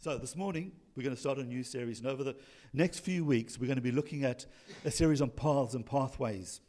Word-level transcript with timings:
So, 0.00 0.18
this 0.18 0.34
morning, 0.34 0.72
we're 0.96 1.04
going 1.04 1.14
to 1.14 1.20
start 1.20 1.38
a 1.38 1.44
new 1.44 1.62
series. 1.62 2.00
And 2.00 2.08
over 2.08 2.24
the 2.24 2.34
next 2.72 2.98
few 2.98 3.24
weeks, 3.24 3.58
we're 3.58 3.68
going 3.68 3.76
to 3.76 3.82
be 3.82 3.92
looking 3.92 4.24
at 4.24 4.44
a 4.84 4.90
series 4.90 5.22
on 5.22 5.30
paths 5.30 5.74
and 5.74 5.86
pathways. 5.86 6.60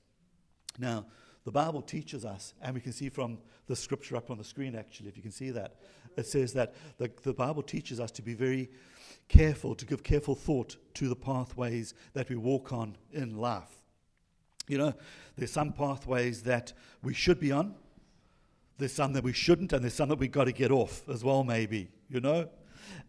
Now, 0.77 1.07
the 1.43 1.51
Bible 1.51 1.81
teaches 1.81 2.23
us, 2.23 2.53
and 2.61 2.75
we 2.75 2.81
can 2.81 2.93
see 2.93 3.09
from 3.09 3.39
the 3.65 3.75
scripture 3.75 4.15
up 4.15 4.29
on 4.29 4.37
the 4.37 4.43
screen, 4.43 4.75
actually, 4.75 5.09
if 5.09 5.17
you 5.17 5.23
can 5.23 5.31
see 5.31 5.49
that, 5.49 5.77
it 6.15 6.27
says 6.27 6.53
that 6.53 6.75
the, 6.99 7.11
the 7.23 7.33
Bible 7.33 7.63
teaches 7.63 7.99
us 7.99 8.11
to 8.11 8.21
be 8.21 8.35
very 8.35 8.69
careful, 9.27 9.73
to 9.73 9.87
give 9.87 10.03
careful 10.03 10.35
thought 10.35 10.77
to 10.93 11.09
the 11.09 11.15
pathways 11.15 11.95
that 12.13 12.29
we 12.29 12.35
walk 12.35 12.71
on 12.73 12.95
in 13.11 13.37
life. 13.37 13.81
You 14.67 14.77
know, 14.77 14.93
there's 15.35 15.51
some 15.51 15.73
pathways 15.73 16.43
that 16.43 16.73
we 17.01 17.15
should 17.15 17.39
be 17.39 17.51
on, 17.51 17.73
there's 18.77 18.93
some 18.93 19.13
that 19.13 19.23
we 19.23 19.33
shouldn't, 19.33 19.73
and 19.73 19.83
there's 19.83 19.95
some 19.95 20.09
that 20.09 20.19
we've 20.19 20.31
got 20.31 20.45
to 20.45 20.51
get 20.51 20.71
off 20.71 21.09
as 21.09 21.23
well, 21.23 21.43
maybe, 21.43 21.89
you 22.07 22.21
know? 22.21 22.47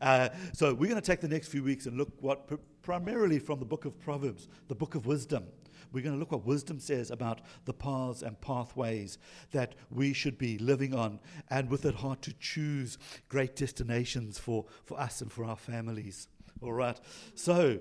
Uh, 0.00 0.28
so 0.52 0.74
we're 0.74 0.88
going 0.88 1.00
to 1.00 1.06
take 1.06 1.20
the 1.20 1.28
next 1.28 1.48
few 1.48 1.62
weeks 1.62 1.86
and 1.86 1.96
look 1.96 2.10
what, 2.20 2.46
pr- 2.46 2.54
primarily 2.82 3.38
from 3.38 3.58
the 3.58 3.64
book 3.64 3.84
of 3.84 3.98
Proverbs, 4.00 4.48
the 4.68 4.74
book 4.74 4.94
of 4.94 5.06
wisdom. 5.06 5.44
We're 5.92 6.02
going 6.02 6.14
to 6.14 6.18
look 6.18 6.32
what 6.32 6.44
wisdom 6.44 6.78
says 6.78 7.10
about 7.10 7.40
the 7.64 7.72
paths 7.72 8.22
and 8.22 8.40
pathways 8.40 9.18
that 9.52 9.74
we 9.90 10.12
should 10.12 10.36
be 10.36 10.58
living 10.58 10.94
on, 10.94 11.20
and 11.48 11.70
with 11.70 11.84
it 11.84 11.94
heart 11.94 12.22
to 12.22 12.32
choose 12.34 12.98
great 13.28 13.56
destinations 13.56 14.38
for, 14.38 14.66
for 14.84 14.98
us 15.00 15.20
and 15.20 15.32
for 15.32 15.44
our 15.44 15.56
families. 15.56 16.28
All 16.60 16.72
right. 16.72 16.98
So, 17.34 17.78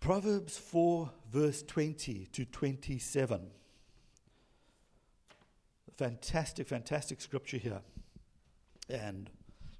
Proverbs 0.00 0.58
4, 0.58 1.10
verse 1.30 1.62
20 1.62 2.26
to 2.32 2.44
27. 2.44 3.40
Fantastic, 5.96 6.66
fantastic 6.66 7.20
scripture 7.20 7.58
here. 7.58 7.82
And 8.88 9.30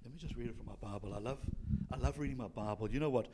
let 0.05 0.13
me 0.13 0.19
just 0.19 0.37
read 0.37 0.49
it 0.49 0.57
from 0.57 0.67
my 0.67 0.75
Bible. 0.81 1.15
I 1.15 1.19
love, 1.19 1.39
I 1.93 1.97
love 1.97 2.19
reading 2.19 2.37
my 2.37 2.49
Bible. 2.49 2.91
You 2.91 3.01
know 3.01 3.11
what? 3.11 3.29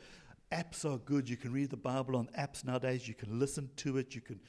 Apps 0.51 0.85
are 0.85 0.97
good. 0.97 1.29
You 1.29 1.37
can 1.37 1.51
read 1.51 1.69
the 1.69 1.77
Bible 1.77 2.15
on 2.15 2.27
apps 2.37 2.63
nowadays. 2.65 3.07
You 3.07 3.13
can 3.13 3.39
listen 3.39 3.69
to 3.77 3.97
it. 3.97 4.13
You 4.13 4.21
can 4.21 4.39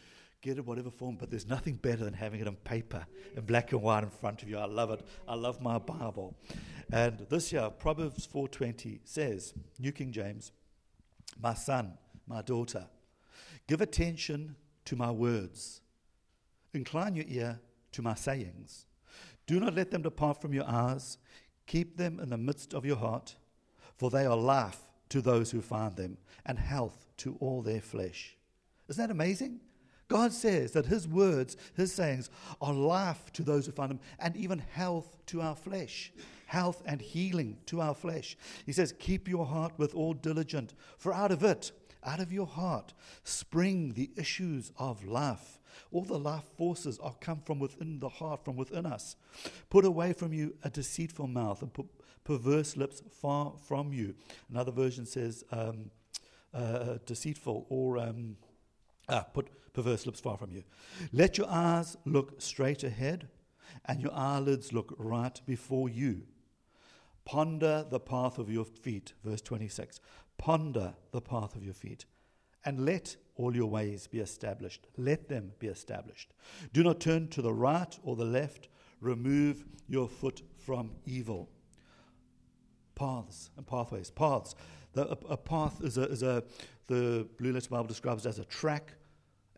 get 0.43 0.59
it 0.59 0.67
whatever 0.67 0.91
form. 0.91 1.17
But 1.17 1.31
there's 1.31 1.47
nothing 1.47 1.77
better 1.77 2.05
than 2.05 2.15
having 2.15 2.41
it 2.41 2.47
on 2.47 2.57
paper, 2.57 3.07
in 3.37 3.45
black 3.45 3.73
and 3.73 3.83
white 3.83 4.05
in 4.05 4.11
front 4.11 4.43
of 4.43 4.49
you. 4.49 4.59
I 4.59 4.67
love 4.67 4.91
it. 4.91 5.07
I 5.27 5.35
love 5.35 5.61
my 5.61 5.79
Bible. 5.79 6.37
And 6.93 7.27
this 7.31 7.53
year, 7.53 7.71
Proverbs 7.71 8.27
4:20 8.27 9.01
says, 9.05 9.55
New 9.79 9.93
King 9.93 10.13
James, 10.13 10.53
"My 11.41 11.55
son, 11.55 11.99
my 12.27 12.43
daughter, 12.43 12.87
give 13.67 13.81
attention 13.81 14.57
to 14.87 14.97
my 14.97 15.11
words. 15.11 15.81
Incline 16.75 17.15
your 17.15 17.27
ear 17.29 17.61
to 17.93 18.03
my 18.03 18.15
sayings. 18.15 18.87
Do 19.47 19.59
not 19.59 19.75
let 19.75 19.91
them 19.91 20.03
depart 20.03 20.41
from 20.41 20.53
your 20.53 20.67
eyes. 20.67 21.19
Keep 21.71 21.99
them 21.99 22.19
in 22.19 22.31
the 22.31 22.37
midst 22.37 22.75
of 22.75 22.85
your 22.85 22.97
heart, 22.97 23.37
for 23.97 24.11
they 24.11 24.27
are 24.27 24.37
life 24.37 24.89
to 25.09 25.21
those 25.21 25.53
who 25.53 25.61
find 25.61 25.95
them 25.95 26.19
and 26.45 26.59
health 26.59 27.07
to 27.19 27.37
all 27.39 27.63
their 27.63 27.81
flesh. 27.81 28.37
Isn't 28.89 29.01
that 29.01 29.13
amazing? 29.13 29.61
God 30.09 30.33
says 30.33 30.73
that 30.73 30.87
His 30.87 31.07
words, 31.07 31.57
His 31.77 31.95
sayings, 31.95 32.29
are 32.61 32.75
life 32.75 33.33
to 33.35 33.45
those 33.45 33.67
who 33.67 33.73
find 33.73 33.89
them 33.89 34.01
and 34.19 34.37
even 34.37 34.59
health 34.59 35.17
to 35.27 35.43
our 35.43 35.55
flesh. 35.55 36.13
Health 36.47 36.83
and 36.87 37.01
healing 37.01 37.57
to 37.67 37.81
our 37.81 37.95
flesh. 37.95 38.37
He 38.67 38.73
says, 38.73 38.93
Keep 38.99 39.29
your 39.29 39.47
heart 39.47 39.75
with 39.79 39.95
all 39.95 40.15
diligence, 40.15 40.75
for 40.99 41.15
out 41.15 41.31
of 41.31 41.45
it, 41.45 41.71
out 42.03 42.19
of 42.19 42.33
your 42.33 42.47
heart, 42.47 42.95
spring 43.23 43.93
the 43.93 44.11
issues 44.17 44.73
of 44.77 45.05
life. 45.05 45.60
All 45.93 46.05
the 46.05 46.19
life 46.19 46.45
forces 46.57 46.99
are 46.99 47.15
come 47.21 47.41
from 47.45 47.59
within 47.59 48.01
the 48.01 48.09
heart, 48.09 48.45
from 48.45 48.57
within 48.57 48.87
us. 48.87 49.17
Put 49.69 49.85
away 49.85 50.13
from 50.13 50.33
you 50.33 50.55
a 50.63 50.71
deceitful 50.71 51.27
mouth 51.27 51.63
and 51.63 51.73
put 51.73 51.87
perverse 52.25 52.77
lips 52.77 53.03
far 53.11 53.55
from 53.67 53.93
you. 53.93 54.15
Another 54.51 54.73
version 54.73 55.07
says 55.07 55.45
um, 55.51 55.91
uh, 56.55 56.99
deceitful 57.07 57.67
or 57.69 57.99
um, 57.99 58.37
ah, 59.09 59.27
put 59.35 59.49
perverse 59.73 60.07
lips 60.07 60.21
far 60.21 60.37
from 60.37 60.51
you. 60.51 60.63
Let 61.13 61.39
your 61.39 61.49
eyes 61.49 61.97
look 62.05 62.41
straight 62.41 62.85
ahead 62.85 63.29
and 63.87 64.01
your 64.01 64.13
eyelids 64.13 64.73
look 64.73 64.95
right 64.99 65.41
before 65.47 65.89
you. 65.89 66.23
Ponder 67.25 67.87
the 67.89 68.01
path 68.01 68.39
of 68.39 68.51
your 68.51 68.65
feet, 68.65 69.13
verse 69.25 69.41
26. 69.41 70.01
Ponder 70.39 70.95
the 71.13 71.21
path 71.21 71.55
of 71.55 71.65
your 71.65 71.75
feet 71.75 72.05
and 72.65 72.85
let 72.85 73.17
all 73.37 73.55
your 73.55 73.67
ways 73.67 74.07
be 74.07 74.19
established. 74.19 74.87
Let 74.97 75.29
them 75.29 75.53
be 75.59 75.69
established. 75.69 76.33
Do 76.73 76.83
not 76.83 77.01
turn 77.01 77.29
to 77.29 77.43
the 77.43 77.53
right 77.53 77.99
or 78.03 78.17
the 78.17 78.25
left. 78.25 78.69
Remove 79.01 79.65
your 79.89 80.09
foot 80.09 80.43
from 80.59 80.91
evil. 81.07 81.49
Paths 82.95 83.51
and 83.57 83.67
pathways. 83.67 84.11
Paths. 84.11 84.55
The, 84.93 85.09
a, 85.09 85.17
a, 85.31 85.37
path 85.37 85.81
is 85.83 85.97
a, 85.97 86.03
is 86.03 86.23
a, 86.23 86.43
the 86.87 87.27
Blue 87.39 87.53
Letter 87.53 87.71
Bible 87.71 87.87
describes 87.87 88.27
it 88.27 88.29
as 88.29 88.39
a 88.39 88.45
track, 88.45 88.93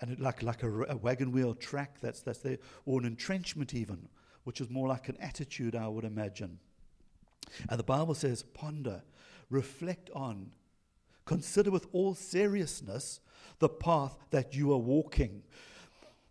and 0.00 0.19
like, 0.20 0.42
like 0.42 0.62
a, 0.62 0.82
a 0.84 0.96
wagon 0.96 1.32
wheel 1.32 1.54
track 1.54 1.96
that's, 2.00 2.20
that's 2.20 2.40
there, 2.40 2.58
or 2.84 3.00
an 3.00 3.06
entrenchment 3.06 3.74
even, 3.74 4.08
which 4.44 4.60
is 4.60 4.69
more 4.69 4.86
like 4.86 5.08
an 5.08 5.16
attitude, 5.20 5.74
I 5.74 5.88
would 5.88 6.04
imagine. 6.04 6.58
And 7.69 7.78
the 7.78 7.84
Bible 7.84 8.14
says, 8.14 8.42
ponder, 8.42 9.02
reflect 9.50 10.10
on, 10.14 10.52
consider 11.24 11.70
with 11.70 11.86
all 11.92 12.14
seriousness 12.14 13.20
the 13.58 13.68
path 13.68 14.16
that 14.30 14.54
you 14.54 14.72
are 14.72 14.78
walking. 14.78 15.42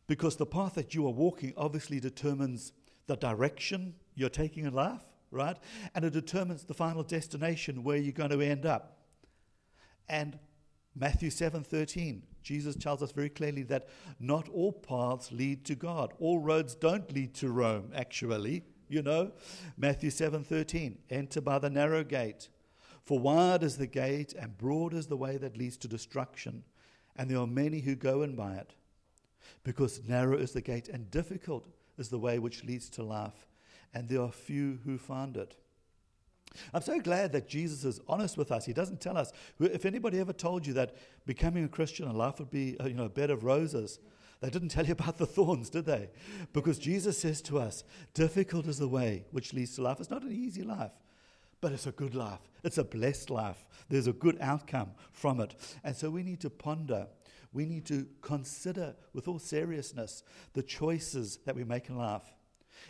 Because 0.07 0.35
the 0.35 0.45
path 0.45 0.75
that 0.75 0.93
you 0.93 1.07
are 1.07 1.13
walking 1.13 1.53
obviously 1.55 1.99
determines 1.99 2.73
the 3.07 3.15
direction 3.15 3.95
you're 4.15 4.29
taking 4.29 4.65
in 4.65 4.73
life, 4.73 5.03
right? 5.31 5.57
And 5.95 6.03
it 6.03 6.13
determines 6.13 6.65
the 6.65 6.73
final 6.73 7.03
destination 7.03 7.83
where 7.83 7.97
you're 7.97 8.11
going 8.11 8.31
to 8.31 8.41
end 8.41 8.65
up. 8.65 8.97
And 10.09 10.37
Matthew 10.93 11.29
7:13, 11.29 12.23
Jesus 12.43 12.75
tells 12.75 13.01
us 13.01 13.13
very 13.13 13.29
clearly 13.29 13.63
that 13.63 13.87
not 14.19 14.49
all 14.49 14.73
paths 14.73 15.31
lead 15.31 15.63
to 15.65 15.75
God. 15.75 16.13
All 16.19 16.39
roads 16.39 16.75
don't 16.75 17.09
lead 17.13 17.33
to 17.35 17.49
Rome, 17.49 17.91
actually, 17.95 18.65
you 18.89 19.01
know. 19.01 19.31
Matthew 19.77 20.09
7:13, 20.09 20.97
enter 21.09 21.39
by 21.39 21.59
the 21.59 21.69
narrow 21.69 22.03
gate. 22.03 22.49
For 23.03 23.19
wide 23.19 23.63
is 23.63 23.77
the 23.77 23.87
gate 23.87 24.33
and 24.33 24.57
broad 24.57 24.93
is 24.93 25.07
the 25.07 25.17
way 25.17 25.37
that 25.37 25.57
leads 25.57 25.77
to 25.77 25.87
destruction, 25.87 26.63
and 27.15 27.29
there 27.29 27.39
are 27.39 27.47
many 27.47 27.79
who 27.79 27.95
go 27.95 28.21
in 28.21 28.35
by 28.35 28.55
it. 28.55 28.73
Because 29.63 30.01
narrow 30.07 30.37
is 30.37 30.51
the 30.51 30.61
gate 30.61 30.87
and 30.87 31.11
difficult 31.11 31.67
is 31.97 32.09
the 32.09 32.19
way 32.19 32.39
which 32.39 32.63
leads 32.63 32.89
to 32.91 33.03
life, 33.03 33.47
and 33.93 34.07
there 34.07 34.21
are 34.21 34.31
few 34.31 34.79
who 34.85 34.97
find 34.97 35.37
it. 35.37 35.57
I'm 36.73 36.81
so 36.81 36.99
glad 36.99 37.31
that 37.31 37.47
Jesus 37.47 37.85
is 37.85 38.01
honest 38.07 38.37
with 38.37 38.51
us. 38.51 38.65
He 38.65 38.73
doesn't 38.73 38.99
tell 38.99 39.17
us. 39.17 39.31
If 39.59 39.85
anybody 39.85 40.19
ever 40.19 40.33
told 40.33 40.67
you 40.67 40.73
that 40.73 40.95
becoming 41.25 41.63
a 41.63 41.69
Christian 41.69 42.07
and 42.07 42.17
life 42.17 42.39
would 42.39 42.51
be 42.51 42.77
uh, 42.79 42.87
you 42.87 42.93
know, 42.93 43.05
a 43.05 43.09
bed 43.09 43.29
of 43.29 43.43
roses, 43.43 43.99
they 44.41 44.49
didn't 44.49 44.69
tell 44.69 44.85
you 44.85 44.91
about 44.93 45.17
the 45.17 45.25
thorns, 45.25 45.69
did 45.69 45.85
they? 45.85 46.09
Because 46.51 46.77
Jesus 46.79 47.17
says 47.17 47.41
to 47.43 47.59
us, 47.59 47.83
difficult 48.13 48.65
is 48.65 48.79
the 48.79 48.87
way 48.87 49.25
which 49.31 49.53
leads 49.53 49.75
to 49.75 49.81
life. 49.81 49.99
It's 49.99 50.09
not 50.09 50.23
an 50.23 50.33
easy 50.33 50.63
life, 50.63 50.91
but 51.61 51.71
it's 51.71 51.87
a 51.87 51.91
good 51.91 52.15
life. 52.15 52.39
It's 52.63 52.79
a 52.79 52.83
blessed 52.83 53.29
life. 53.29 53.65
There's 53.87 54.07
a 54.07 54.13
good 54.13 54.37
outcome 54.41 54.91
from 55.11 55.39
it. 55.39 55.55
And 55.83 55.95
so 55.95 56.09
we 56.09 56.23
need 56.23 56.41
to 56.41 56.49
ponder. 56.49 57.07
We 57.53 57.65
need 57.65 57.85
to 57.85 58.07
consider 58.21 58.95
with 59.13 59.27
all 59.27 59.39
seriousness 59.39 60.23
the 60.53 60.63
choices 60.63 61.37
that 61.45 61.55
we 61.55 61.63
make 61.63 61.89
in 61.89 61.97
life. 61.97 62.33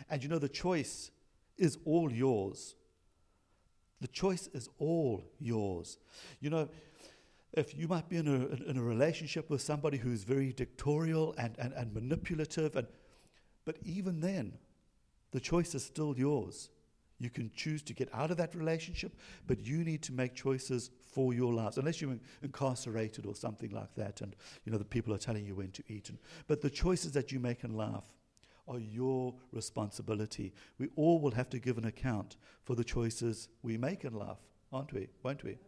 And 0.08 0.22
you 0.22 0.28
know, 0.28 0.38
the 0.38 0.48
choice 0.48 1.10
is 1.58 1.78
all 1.84 2.10
yours. 2.10 2.74
The 4.00 4.08
choice 4.08 4.48
is 4.54 4.68
all 4.78 5.22
yours. 5.38 5.98
You 6.40 6.50
know, 6.50 6.68
if 7.52 7.76
you 7.76 7.86
might 7.86 8.08
be 8.08 8.16
in 8.16 8.26
a, 8.26 8.70
in 8.70 8.78
a 8.78 8.82
relationship 8.82 9.50
with 9.50 9.60
somebody 9.60 9.98
who's 9.98 10.24
very 10.24 10.52
dictatorial 10.52 11.34
and, 11.36 11.54
and, 11.58 11.74
and 11.74 11.92
manipulative, 11.92 12.74
and, 12.74 12.86
but 13.66 13.76
even 13.84 14.20
then, 14.20 14.54
the 15.32 15.40
choice 15.40 15.74
is 15.74 15.84
still 15.84 16.14
yours. 16.16 16.70
You 17.22 17.30
can 17.30 17.52
choose 17.54 17.82
to 17.84 17.94
get 17.94 18.08
out 18.12 18.32
of 18.32 18.36
that 18.38 18.52
relationship, 18.52 19.14
but 19.46 19.64
you 19.64 19.84
need 19.84 20.02
to 20.02 20.12
make 20.12 20.34
choices 20.34 20.90
for 21.00 21.32
your 21.32 21.54
lives, 21.54 21.78
unless 21.78 22.00
you're 22.00 22.18
incarcerated 22.42 23.26
or 23.26 23.36
something 23.36 23.70
like 23.70 23.94
that, 23.94 24.22
and 24.22 24.34
you 24.64 24.72
know 24.72 24.78
the 24.78 24.84
people 24.84 25.14
are 25.14 25.18
telling 25.18 25.46
you 25.46 25.54
when 25.54 25.70
to 25.70 25.84
eat. 25.86 26.08
And, 26.08 26.18
but 26.48 26.60
the 26.60 26.68
choices 26.68 27.12
that 27.12 27.30
you 27.30 27.38
make 27.38 27.62
in 27.62 27.76
life 27.76 28.02
are 28.66 28.80
your 28.80 29.34
responsibility. 29.52 30.52
We 30.78 30.88
all 30.96 31.20
will 31.20 31.30
have 31.30 31.48
to 31.50 31.60
give 31.60 31.78
an 31.78 31.84
account 31.84 32.36
for 32.64 32.74
the 32.74 32.82
choices 32.82 33.48
we 33.62 33.78
make 33.78 34.04
in 34.04 34.14
life, 34.14 34.42
aren't 34.72 34.92
we? 34.92 35.06
Won't 35.22 35.44
we? 35.44 35.58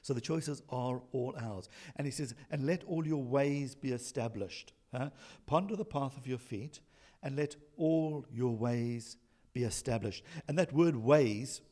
So 0.00 0.14
the 0.14 0.22
choices 0.22 0.62
are 0.70 1.02
all 1.12 1.34
ours. 1.38 1.68
And 1.96 2.06
he 2.06 2.10
says, 2.10 2.34
and 2.50 2.64
let 2.64 2.82
all 2.84 3.06
your 3.06 3.22
ways 3.22 3.74
be 3.74 3.92
established. 3.92 4.72
Huh? 4.90 5.10
Ponder 5.44 5.76
the 5.76 5.84
path 5.84 6.16
of 6.16 6.26
your 6.26 6.38
feet, 6.38 6.80
and 7.22 7.36
let 7.36 7.56
all 7.76 8.24
your 8.32 8.56
ways 8.56 9.18
be 9.56 9.64
established. 9.64 10.22
And 10.46 10.58
that 10.58 10.72
word 10.72 10.94
ways, 10.94 11.62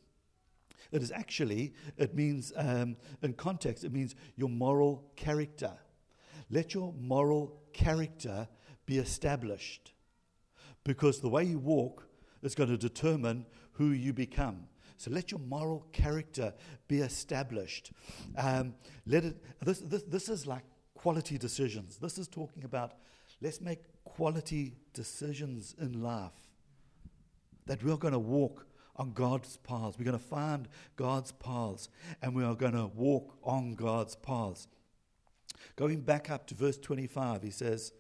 it 0.91 1.03
is 1.03 1.13
actually, 1.13 1.75
it 1.99 2.15
means, 2.15 2.51
um, 2.57 2.97
in 3.23 3.35
context, 3.35 3.85
it 3.85 3.93
means 3.93 4.15
your 4.37 4.49
moral 4.49 5.05
character. 5.17 5.73
Let 6.51 6.73
your 6.73 6.95
moral 6.99 7.61
character 7.75 8.49
be 8.87 8.97
established. 8.97 9.93
Because 10.83 11.21
the 11.21 11.29
way 11.29 11.45
you 11.45 11.59
walk 11.59 12.09
is 12.43 12.55
going 12.55 12.71
to 12.71 12.79
determine 12.79 13.45
who 13.73 13.91
you 13.91 14.15
become. 14.15 14.67
So 14.97 15.11
let 15.11 15.31
your 15.31 15.41
moral 15.41 15.87
character 15.93 16.55
be 16.89 17.01
established. 17.01 17.93
Um, 18.39 18.75
let 19.07 19.25
it, 19.25 19.37
this, 19.63 19.81
this, 19.81 20.05
this 20.05 20.29
is 20.31 20.47
like 20.47 20.65
quality 20.95 21.37
decisions. 21.37 21.99
This 21.99 22.17
is 22.17 22.29
talking 22.29 22.65
about 22.65 22.93
let's 23.43 23.61
make 23.61 23.81
quality 24.05 24.77
decisions 24.95 25.75
in 25.79 26.03
life. 26.03 26.44
That 27.67 27.83
we're 27.83 27.97
going 27.97 28.13
to 28.13 28.19
walk 28.19 28.67
on 28.97 29.13
God's 29.13 29.57
paths. 29.59 29.99
We're 29.99 30.05
going 30.05 30.19
to 30.19 30.25
find 30.25 30.69
God's 30.97 31.33
paths 31.33 31.89
and 32.23 32.35
we 32.35 32.45
are 32.45 32.55
going 32.55 32.75
to 32.75 32.87
walk 32.95 33.37
on 33.43 33.75
God's 33.75 34.15
paths. 34.17 34.69
Going 35.77 36.01
back 36.01 36.31
up 36.31 36.47
to 36.49 36.55
verse 36.55 36.79
25, 36.79 37.43
he 37.43 37.51
says, 37.51 37.93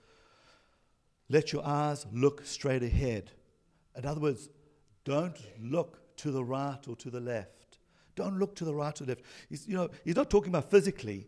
Let 1.28 1.52
your 1.52 1.66
eyes 1.66 2.06
look 2.12 2.44
straight 2.44 2.82
ahead. 2.82 3.30
In 3.96 4.06
other 4.06 4.20
words, 4.20 4.48
don't 5.04 5.38
look 5.60 6.16
to 6.18 6.30
the 6.30 6.44
right 6.44 6.78
or 6.86 6.96
to 6.96 7.10
the 7.10 7.20
left. 7.20 7.78
Don't 8.16 8.38
look 8.38 8.54
to 8.56 8.64
the 8.64 8.74
right 8.74 8.98
or 9.00 9.04
left. 9.04 9.22
He's, 9.48 9.66
you 9.66 9.76
know, 9.76 9.88
he's 10.04 10.16
not 10.16 10.30
talking 10.30 10.50
about 10.50 10.70
physically, 10.70 11.26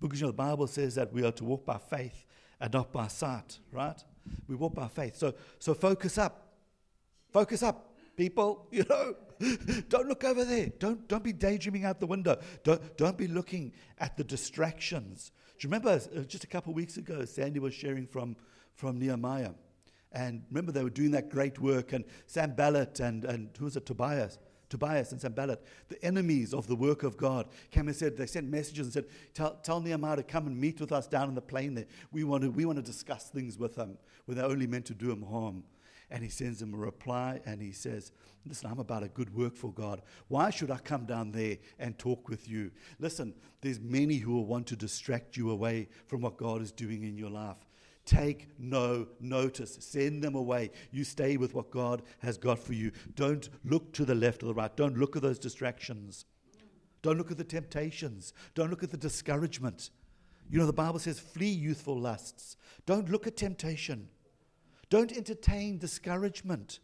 because 0.00 0.20
you 0.20 0.26
know, 0.26 0.30
the 0.30 0.36
Bible 0.36 0.66
says 0.66 0.94
that 0.94 1.12
we 1.12 1.24
are 1.24 1.32
to 1.32 1.44
walk 1.44 1.66
by 1.66 1.78
faith 1.78 2.24
and 2.60 2.72
not 2.72 2.92
by 2.92 3.08
sight, 3.08 3.58
right? 3.72 3.98
We 4.46 4.54
walk 4.54 4.74
by 4.74 4.88
faith. 4.88 5.16
So, 5.16 5.34
so 5.58 5.74
focus 5.74 6.18
up. 6.18 6.47
Focus 7.32 7.62
up, 7.62 7.94
people. 8.16 8.66
You 8.72 8.84
know, 8.88 9.14
don't 9.88 10.08
look 10.08 10.24
over 10.24 10.44
there. 10.44 10.72
Don't, 10.80 11.06
don't 11.06 11.22
be 11.22 11.32
daydreaming 11.32 11.84
out 11.84 12.00
the 12.00 12.06
window. 12.06 12.38
Don't, 12.64 12.96
don't 12.96 13.16
be 13.16 13.28
looking 13.28 13.72
at 13.98 14.16
the 14.16 14.24
distractions. 14.24 15.30
Do 15.58 15.66
you 15.66 15.70
remember 15.70 15.90
uh, 15.90 16.20
just 16.22 16.42
a 16.42 16.48
couple 16.48 16.70
of 16.70 16.76
weeks 16.76 16.96
ago, 16.96 17.24
Sandy 17.24 17.60
was 17.60 17.72
sharing 17.72 18.06
from, 18.06 18.36
from 18.74 18.98
Nehemiah? 18.98 19.52
And 20.12 20.42
remember, 20.50 20.72
they 20.72 20.82
were 20.82 20.90
doing 20.90 21.10
that 21.12 21.30
great 21.30 21.60
work, 21.60 21.92
and 21.92 22.04
Sanballat 22.26 23.00
and, 23.00 23.24
and 23.24 23.50
who 23.58 23.66
was 23.66 23.76
it, 23.76 23.86
Tobias? 23.86 24.38
Tobias 24.68 25.12
and 25.12 25.20
Sanballat, 25.20 25.64
the 25.88 26.02
enemies 26.04 26.52
of 26.52 26.66
the 26.66 26.76
work 26.76 27.02
of 27.02 27.16
God, 27.16 27.48
came 27.70 27.88
and 27.88 27.96
said, 27.96 28.16
they 28.16 28.26
sent 28.26 28.48
messages 28.48 28.86
and 28.86 28.92
said, 28.92 29.06
tell, 29.32 29.54
tell 29.62 29.80
Nehemiah 29.80 30.16
to 30.16 30.22
come 30.22 30.46
and 30.46 30.58
meet 30.58 30.80
with 30.80 30.92
us 30.92 31.06
down 31.06 31.28
in 31.28 31.34
the 31.34 31.40
plain 31.40 31.74
there. 31.74 31.86
We 32.12 32.24
want 32.24 32.42
to, 32.42 32.50
we 32.50 32.64
want 32.64 32.76
to 32.76 32.82
discuss 32.82 33.30
things 33.30 33.58
with 33.58 33.76
him 33.76 33.96
when 34.26 34.36
they're 34.36 34.46
only 34.46 34.66
meant 34.66 34.84
to 34.86 34.94
do 34.94 35.10
him 35.10 35.22
harm. 35.22 35.64
And 36.10 36.22
he 36.22 36.30
sends 36.30 36.62
him 36.62 36.72
a 36.72 36.78
reply 36.78 37.40
and 37.44 37.60
he 37.60 37.72
says, 37.72 38.12
Listen, 38.46 38.70
I'm 38.70 38.78
about 38.78 39.02
a 39.02 39.08
good 39.08 39.34
work 39.34 39.56
for 39.56 39.72
God. 39.72 40.00
Why 40.28 40.48
should 40.48 40.70
I 40.70 40.78
come 40.78 41.04
down 41.04 41.32
there 41.32 41.58
and 41.78 41.98
talk 41.98 42.28
with 42.28 42.48
you? 42.48 42.70
Listen, 42.98 43.34
there's 43.60 43.78
many 43.78 44.16
who 44.16 44.32
will 44.32 44.46
want 44.46 44.66
to 44.68 44.76
distract 44.76 45.36
you 45.36 45.50
away 45.50 45.88
from 46.06 46.22
what 46.22 46.38
God 46.38 46.62
is 46.62 46.72
doing 46.72 47.02
in 47.02 47.18
your 47.18 47.30
life. 47.30 47.58
Take 48.06 48.48
no 48.58 49.06
notice. 49.20 49.76
Send 49.80 50.24
them 50.24 50.34
away. 50.34 50.70
You 50.90 51.04
stay 51.04 51.36
with 51.36 51.52
what 51.54 51.70
God 51.70 52.00
has 52.20 52.38
got 52.38 52.58
for 52.58 52.72
you. 52.72 52.90
Don't 53.16 53.50
look 53.64 53.92
to 53.92 54.06
the 54.06 54.14
left 54.14 54.42
or 54.42 54.46
the 54.46 54.54
right. 54.54 54.74
Don't 54.74 54.96
look 54.96 55.14
at 55.14 55.20
those 55.20 55.38
distractions. 55.38 56.24
Don't 57.02 57.18
look 57.18 57.30
at 57.30 57.36
the 57.36 57.44
temptations. 57.44 58.32
Don't 58.54 58.70
look 58.70 58.82
at 58.82 58.90
the 58.90 58.96
discouragement. 58.96 59.90
You 60.48 60.58
know, 60.58 60.66
the 60.66 60.72
Bible 60.72 60.98
says, 60.98 61.20
flee 61.20 61.50
youthful 61.50 61.98
lusts. 61.98 62.56
Don't 62.86 63.10
look 63.10 63.26
at 63.26 63.36
temptation. 63.36 64.08
Don't 64.90 65.12
entertain 65.16 65.78
discouragement. 65.78 66.80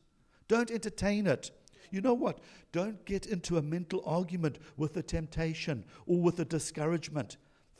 Don't 0.48 0.70
entertain 0.70 1.26
it. 1.26 1.50
You 1.90 2.00
know 2.00 2.14
what? 2.14 2.40
Don't 2.72 3.04
get 3.04 3.26
into 3.26 3.56
a 3.56 3.62
mental 3.62 4.02
argument 4.04 4.58
with 4.76 4.94
the 4.94 5.02
temptation 5.02 5.84
or 6.06 6.20
with 6.20 6.36
the 6.36 6.44
discouragement. 6.44 7.36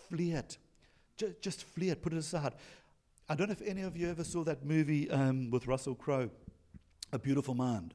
Flee 0.09 0.32
it. 0.32 0.59
Just 1.41 1.65
flee 1.65 1.91
it. 1.91 2.03
Put 2.03 2.12
it 2.12 2.19
aside. 2.19 2.55
I 3.29 3.35
don't 3.35 3.49
know 3.49 3.53
if 3.53 3.62
any 3.62 3.82
of 3.82 3.97
you 3.97 4.11
ever 4.11 4.25
saw 4.25 4.44
that 4.44 4.65
movie 4.65 5.11
um, 5.11 5.50
with 5.50 5.67
Russell 5.67 5.94
Crowe, 5.94 6.31
A 7.12 7.19
Beautiful 7.19 7.55
Mind. 7.55 7.94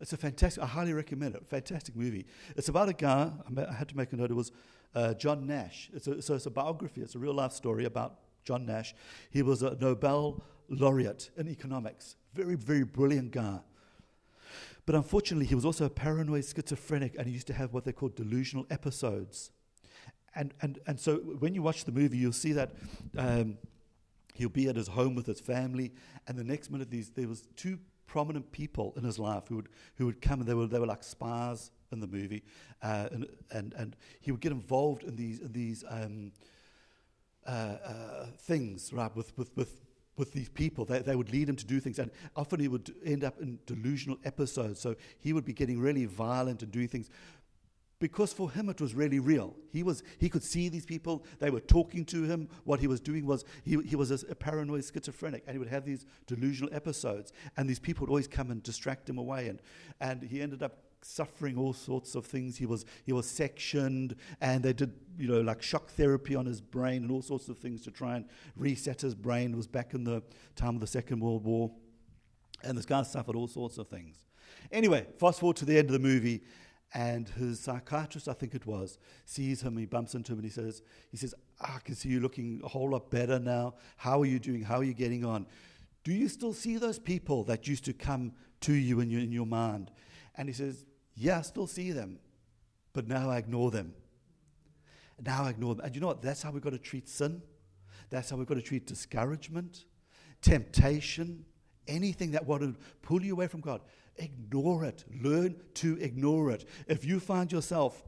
It's 0.00 0.12
a 0.12 0.16
fantastic, 0.16 0.62
I 0.62 0.66
highly 0.66 0.92
recommend 0.92 1.34
it. 1.34 1.46
Fantastic 1.46 1.96
movie. 1.96 2.26
It's 2.56 2.68
about 2.68 2.88
a 2.88 2.92
guy, 2.92 3.30
I 3.56 3.72
had 3.72 3.88
to 3.88 3.96
make 3.96 4.12
a 4.12 4.16
note, 4.16 4.30
it 4.30 4.34
was 4.34 4.52
uh, 4.94 5.14
John 5.14 5.46
Nash. 5.46 5.90
It's 5.92 6.06
a, 6.06 6.22
so 6.22 6.34
it's 6.34 6.46
a 6.46 6.50
biography, 6.50 7.00
it's 7.00 7.14
a 7.14 7.18
real 7.18 7.34
life 7.34 7.52
story 7.52 7.84
about 7.84 8.18
John 8.44 8.66
Nash. 8.66 8.94
He 9.30 9.42
was 9.42 9.62
a 9.62 9.76
Nobel 9.80 10.44
laureate 10.68 11.30
in 11.36 11.48
economics. 11.48 12.16
Very, 12.34 12.54
very 12.54 12.84
brilliant 12.84 13.30
guy. 13.30 13.60
But 14.86 14.94
unfortunately, 14.94 15.46
he 15.46 15.54
was 15.54 15.64
also 15.64 15.86
a 15.86 15.90
paranoid 15.90 16.44
schizophrenic 16.44 17.16
and 17.16 17.26
he 17.26 17.32
used 17.32 17.46
to 17.46 17.54
have 17.54 17.72
what 17.72 17.84
they 17.84 17.92
call 17.92 18.10
delusional 18.10 18.66
episodes. 18.70 19.50
And, 20.34 20.52
and, 20.60 20.78
and 20.86 20.98
so 20.98 21.16
when 21.16 21.54
you 21.54 21.62
watch 21.62 21.84
the 21.84 21.92
movie, 21.92 22.18
you'll 22.18 22.32
see 22.32 22.52
that 22.52 22.72
um, 23.16 23.56
He'll 24.34 24.48
be 24.48 24.68
at 24.68 24.76
his 24.76 24.88
home 24.88 25.14
with 25.14 25.26
his 25.26 25.40
family, 25.40 25.92
and 26.26 26.36
the 26.36 26.42
next 26.42 26.70
minute 26.70 26.90
these, 26.90 27.10
there 27.10 27.28
was 27.28 27.46
two 27.56 27.78
prominent 28.06 28.50
people 28.50 28.92
in 28.96 29.04
his 29.04 29.18
life 29.18 29.44
who 29.48 29.56
would, 29.56 29.68
who 29.94 30.06
would 30.06 30.20
come, 30.20 30.40
and 30.40 30.48
they 30.48 30.54
were, 30.54 30.66
they 30.66 30.80
were 30.80 30.86
like 30.86 31.04
spies 31.04 31.70
in 31.92 32.00
the 32.00 32.08
movie, 32.08 32.42
uh, 32.82 33.08
and, 33.12 33.26
and, 33.52 33.74
and 33.74 33.96
he 34.20 34.32
would 34.32 34.40
get 34.40 34.50
involved 34.50 35.04
in 35.04 35.14
these, 35.14 35.38
in 35.38 35.52
these 35.52 35.84
um, 35.88 36.32
uh, 37.46 37.76
uh, 37.86 38.26
things, 38.40 38.92
right, 38.92 39.14
with, 39.14 39.36
with, 39.38 39.56
with, 39.56 39.83
with 40.16 40.32
these 40.32 40.48
people. 40.48 40.84
They, 40.84 41.00
they 41.00 41.16
would 41.16 41.32
lead 41.32 41.48
him 41.48 41.56
to 41.56 41.66
do 41.66 41.80
things, 41.80 41.98
and 41.98 42.10
often 42.36 42.60
he 42.60 42.68
would 42.68 42.94
end 43.04 43.24
up 43.24 43.40
in 43.40 43.58
delusional 43.66 44.18
episodes. 44.24 44.80
So 44.80 44.94
he 45.18 45.32
would 45.32 45.44
be 45.44 45.52
getting 45.52 45.80
really 45.80 46.04
violent 46.06 46.62
and 46.62 46.70
doing 46.70 46.88
things 46.88 47.10
because 48.04 48.34
for 48.34 48.50
him 48.50 48.68
it 48.68 48.82
was 48.82 48.94
really 48.94 49.18
real. 49.18 49.54
He, 49.72 49.82
was, 49.82 50.02
he 50.18 50.28
could 50.28 50.42
see 50.42 50.68
these 50.68 50.84
people, 50.84 51.24
they 51.38 51.48
were 51.48 51.60
talking 51.60 52.04
to 52.06 52.24
him. 52.24 52.50
What 52.64 52.78
he 52.80 52.86
was 52.86 53.00
doing 53.00 53.24
was 53.24 53.46
he, 53.64 53.80
he 53.82 53.96
was 53.96 54.10
a, 54.10 54.18
a 54.30 54.34
paranoid 54.34 54.84
schizophrenic, 54.84 55.44
and 55.46 55.54
he 55.54 55.58
would 55.58 55.68
have 55.68 55.86
these 55.86 56.04
delusional 56.26 56.68
episodes, 56.74 57.32
and 57.56 57.66
these 57.66 57.78
people 57.78 58.02
would 58.02 58.10
always 58.10 58.28
come 58.28 58.50
and 58.50 58.62
distract 58.62 59.08
him 59.08 59.16
away. 59.16 59.48
And, 59.48 59.60
and 60.00 60.22
he 60.22 60.42
ended 60.42 60.62
up 60.62 60.83
suffering 61.04 61.56
all 61.58 61.72
sorts 61.72 62.14
of 62.14 62.26
things. 62.26 62.56
He 62.56 62.66
was, 62.66 62.84
he 63.04 63.12
was 63.12 63.26
sectioned, 63.26 64.16
and 64.40 64.62
they 64.62 64.72
did, 64.72 64.92
you 65.18 65.28
know, 65.28 65.40
like 65.40 65.62
shock 65.62 65.90
therapy 65.90 66.34
on 66.34 66.46
his 66.46 66.60
brain 66.60 67.02
and 67.02 67.10
all 67.10 67.22
sorts 67.22 67.48
of 67.48 67.58
things 67.58 67.82
to 67.82 67.90
try 67.90 68.16
and 68.16 68.24
reset 68.56 69.02
his 69.02 69.14
brain. 69.14 69.52
It 69.52 69.56
was 69.56 69.66
back 69.66 69.94
in 69.94 70.04
the 70.04 70.22
time 70.56 70.74
of 70.74 70.80
the 70.80 70.86
Second 70.86 71.20
World 71.20 71.44
War. 71.44 71.70
And 72.62 72.78
this 72.78 72.86
guy 72.86 73.02
suffered 73.02 73.36
all 73.36 73.48
sorts 73.48 73.76
of 73.78 73.88
things. 73.88 74.16
Anyway, 74.72 75.06
fast 75.18 75.40
forward 75.40 75.56
to 75.58 75.64
the 75.64 75.76
end 75.78 75.88
of 75.88 75.92
the 75.92 75.98
movie, 75.98 76.42
and 76.94 77.28
his 77.28 77.60
psychiatrist, 77.60 78.28
I 78.28 78.32
think 78.32 78.54
it 78.54 78.66
was, 78.66 78.98
sees 79.24 79.62
him, 79.62 79.76
he 79.76 79.84
bumps 79.84 80.14
into 80.14 80.32
him, 80.32 80.38
and 80.38 80.44
he 80.44 80.50
says, 80.50 80.80
he 81.10 81.16
says, 81.16 81.34
ah, 81.60 81.76
I 81.76 81.78
can 81.80 81.94
see 81.96 82.08
you 82.08 82.20
looking 82.20 82.60
a 82.64 82.68
whole 82.68 82.90
lot 82.90 83.10
better 83.10 83.38
now. 83.38 83.74
How 83.96 84.22
are 84.22 84.26
you 84.26 84.38
doing? 84.38 84.62
How 84.62 84.76
are 84.76 84.84
you 84.84 84.94
getting 84.94 85.24
on? 85.24 85.46
Do 86.04 86.12
you 86.12 86.28
still 86.28 86.52
see 86.52 86.76
those 86.76 86.98
people 86.98 87.44
that 87.44 87.66
used 87.66 87.84
to 87.86 87.92
come 87.92 88.32
to 88.60 88.72
you 88.72 89.00
in 89.00 89.10
your, 89.10 89.20
in 89.20 89.32
your 89.32 89.46
mind? 89.46 89.90
And 90.36 90.48
he 90.48 90.54
says, 90.54 90.86
Yeah, 91.16 91.38
I 91.38 91.42
still 91.42 91.66
see 91.66 91.92
them, 91.92 92.18
but 92.92 93.06
now 93.06 93.30
I 93.30 93.38
ignore 93.38 93.70
them. 93.70 93.94
Now 95.24 95.44
I 95.44 95.50
ignore 95.50 95.74
them. 95.74 95.84
And 95.84 95.94
you 95.94 96.00
know 96.00 96.08
what? 96.08 96.22
That's 96.22 96.42
how 96.42 96.50
we've 96.50 96.62
got 96.62 96.72
to 96.72 96.78
treat 96.78 97.08
sin. 97.08 97.42
That's 98.10 98.30
how 98.30 98.36
we've 98.36 98.46
got 98.46 98.54
to 98.54 98.62
treat 98.62 98.86
discouragement, 98.86 99.84
temptation, 100.42 101.44
anything 101.86 102.32
that 102.32 102.46
want 102.46 102.62
to 102.62 102.74
pull 103.02 103.22
you 103.22 103.32
away 103.32 103.46
from 103.46 103.60
God. 103.60 103.80
Ignore 104.16 104.84
it. 104.84 105.04
Learn 105.22 105.56
to 105.74 105.98
ignore 106.00 106.50
it. 106.50 106.68
If 106.86 107.04
you 107.04 107.20
find 107.20 107.50
yourself 107.50 108.02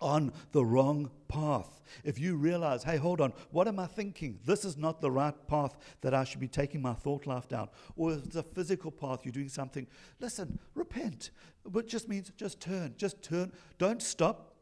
on 0.00 0.32
the 0.52 0.64
wrong 0.64 1.10
path, 1.28 1.80
if 2.04 2.18
you 2.18 2.36
realize, 2.36 2.82
hey, 2.82 2.96
hold 2.96 3.20
on, 3.20 3.32
what 3.50 3.68
am 3.68 3.78
I 3.78 3.86
thinking? 3.86 4.38
This 4.44 4.64
is 4.64 4.76
not 4.76 5.00
the 5.00 5.10
right 5.10 5.34
path 5.48 5.76
that 6.00 6.14
I 6.14 6.24
should 6.24 6.40
be 6.40 6.48
taking 6.48 6.82
my 6.82 6.94
thought 6.94 7.26
life 7.26 7.48
down. 7.48 7.68
Or 7.96 8.12
if 8.12 8.24
it's 8.24 8.36
a 8.36 8.42
physical 8.42 8.90
path, 8.90 9.20
you're 9.24 9.32
doing 9.32 9.48
something, 9.48 9.86
listen, 10.20 10.58
repent. 10.74 11.30
But 11.64 11.86
just 11.86 12.08
means 12.08 12.30
just 12.36 12.60
turn, 12.60 12.94
just 12.96 13.22
turn. 13.22 13.52
Don't 13.78 14.02
stop. 14.02 14.54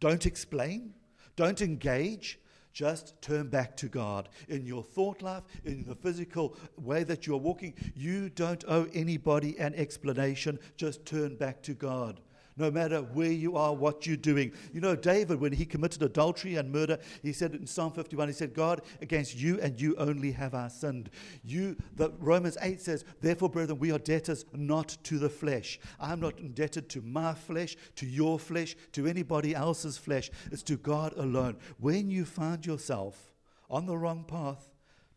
Don't 0.00 0.26
explain. 0.26 0.94
Don't 1.36 1.60
engage. 1.60 2.40
Just 2.72 3.20
turn 3.20 3.48
back 3.48 3.76
to 3.78 3.88
God. 3.88 4.28
In 4.48 4.64
your 4.64 4.84
thought 4.84 5.22
life, 5.22 5.42
in 5.64 5.84
the 5.84 5.94
physical 5.94 6.56
way 6.76 7.02
that 7.04 7.26
you're 7.26 7.36
walking, 7.36 7.74
you 7.94 8.28
don't 8.30 8.64
owe 8.68 8.86
anybody 8.94 9.58
an 9.58 9.74
explanation. 9.74 10.58
Just 10.76 11.04
turn 11.04 11.36
back 11.36 11.62
to 11.62 11.74
God 11.74 12.20
no 12.60 12.70
matter 12.70 13.00
where 13.00 13.32
you 13.32 13.56
are, 13.56 13.74
what 13.74 14.06
you're 14.06 14.16
doing. 14.16 14.52
You 14.72 14.80
know, 14.80 14.94
David, 14.94 15.40
when 15.40 15.52
he 15.52 15.64
committed 15.64 16.02
adultery 16.02 16.56
and 16.56 16.70
murder, 16.70 16.98
he 17.22 17.32
said 17.32 17.54
in 17.54 17.66
Psalm 17.66 17.92
51, 17.92 18.28
he 18.28 18.34
said, 18.34 18.54
God, 18.54 18.82
against 19.00 19.34
you 19.36 19.58
and 19.60 19.80
you 19.80 19.96
only 19.96 20.30
have 20.32 20.54
I 20.54 20.68
sinned. 20.68 21.10
You, 21.42 21.76
the 21.96 22.10
Romans 22.18 22.58
8 22.60 22.80
says, 22.80 23.04
therefore, 23.20 23.48
brethren, 23.48 23.78
we 23.78 23.90
are 23.90 23.98
debtors 23.98 24.44
not 24.52 24.98
to 25.04 25.18
the 25.18 25.30
flesh. 25.30 25.80
I'm 25.98 26.20
not 26.20 26.38
indebted 26.38 26.88
to 26.90 27.00
my 27.00 27.34
flesh, 27.34 27.76
to 27.96 28.06
your 28.06 28.38
flesh, 28.38 28.76
to 28.92 29.06
anybody 29.06 29.54
else's 29.54 29.96
flesh. 29.96 30.30
It's 30.52 30.62
to 30.64 30.76
God 30.76 31.14
alone. 31.16 31.56
When 31.78 32.10
you 32.10 32.24
find 32.24 32.64
yourself 32.64 33.32
on 33.70 33.86
the 33.86 33.96
wrong 33.96 34.24
path, 34.24 34.68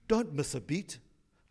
don't 0.07 0.33
miss 0.33 0.55
a 0.55 0.61
beat. 0.61 0.99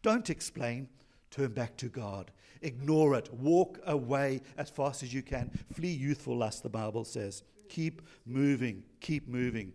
Don't 0.03 0.31
explain. 0.31 0.89
Turn 1.33 1.51
back 1.53 1.77
to 1.79 1.89
God. 1.89 2.31
Ignore 2.61 3.17
it. 3.17 3.33
Walk 3.33 3.81
away 3.87 4.43
as 4.57 4.71
fast 4.71 5.03
as 5.03 5.13
you 5.13 5.23
can. 5.23 5.51
Flee 5.73 5.91
youthful 5.91 6.37
lust, 6.37 6.63
the 6.63 6.69
Bible 6.69 7.05
says. 7.05 7.43
Keep 7.69 8.03
moving. 8.27 8.85
Keep 9.01 9.27
moving. 9.27 9.73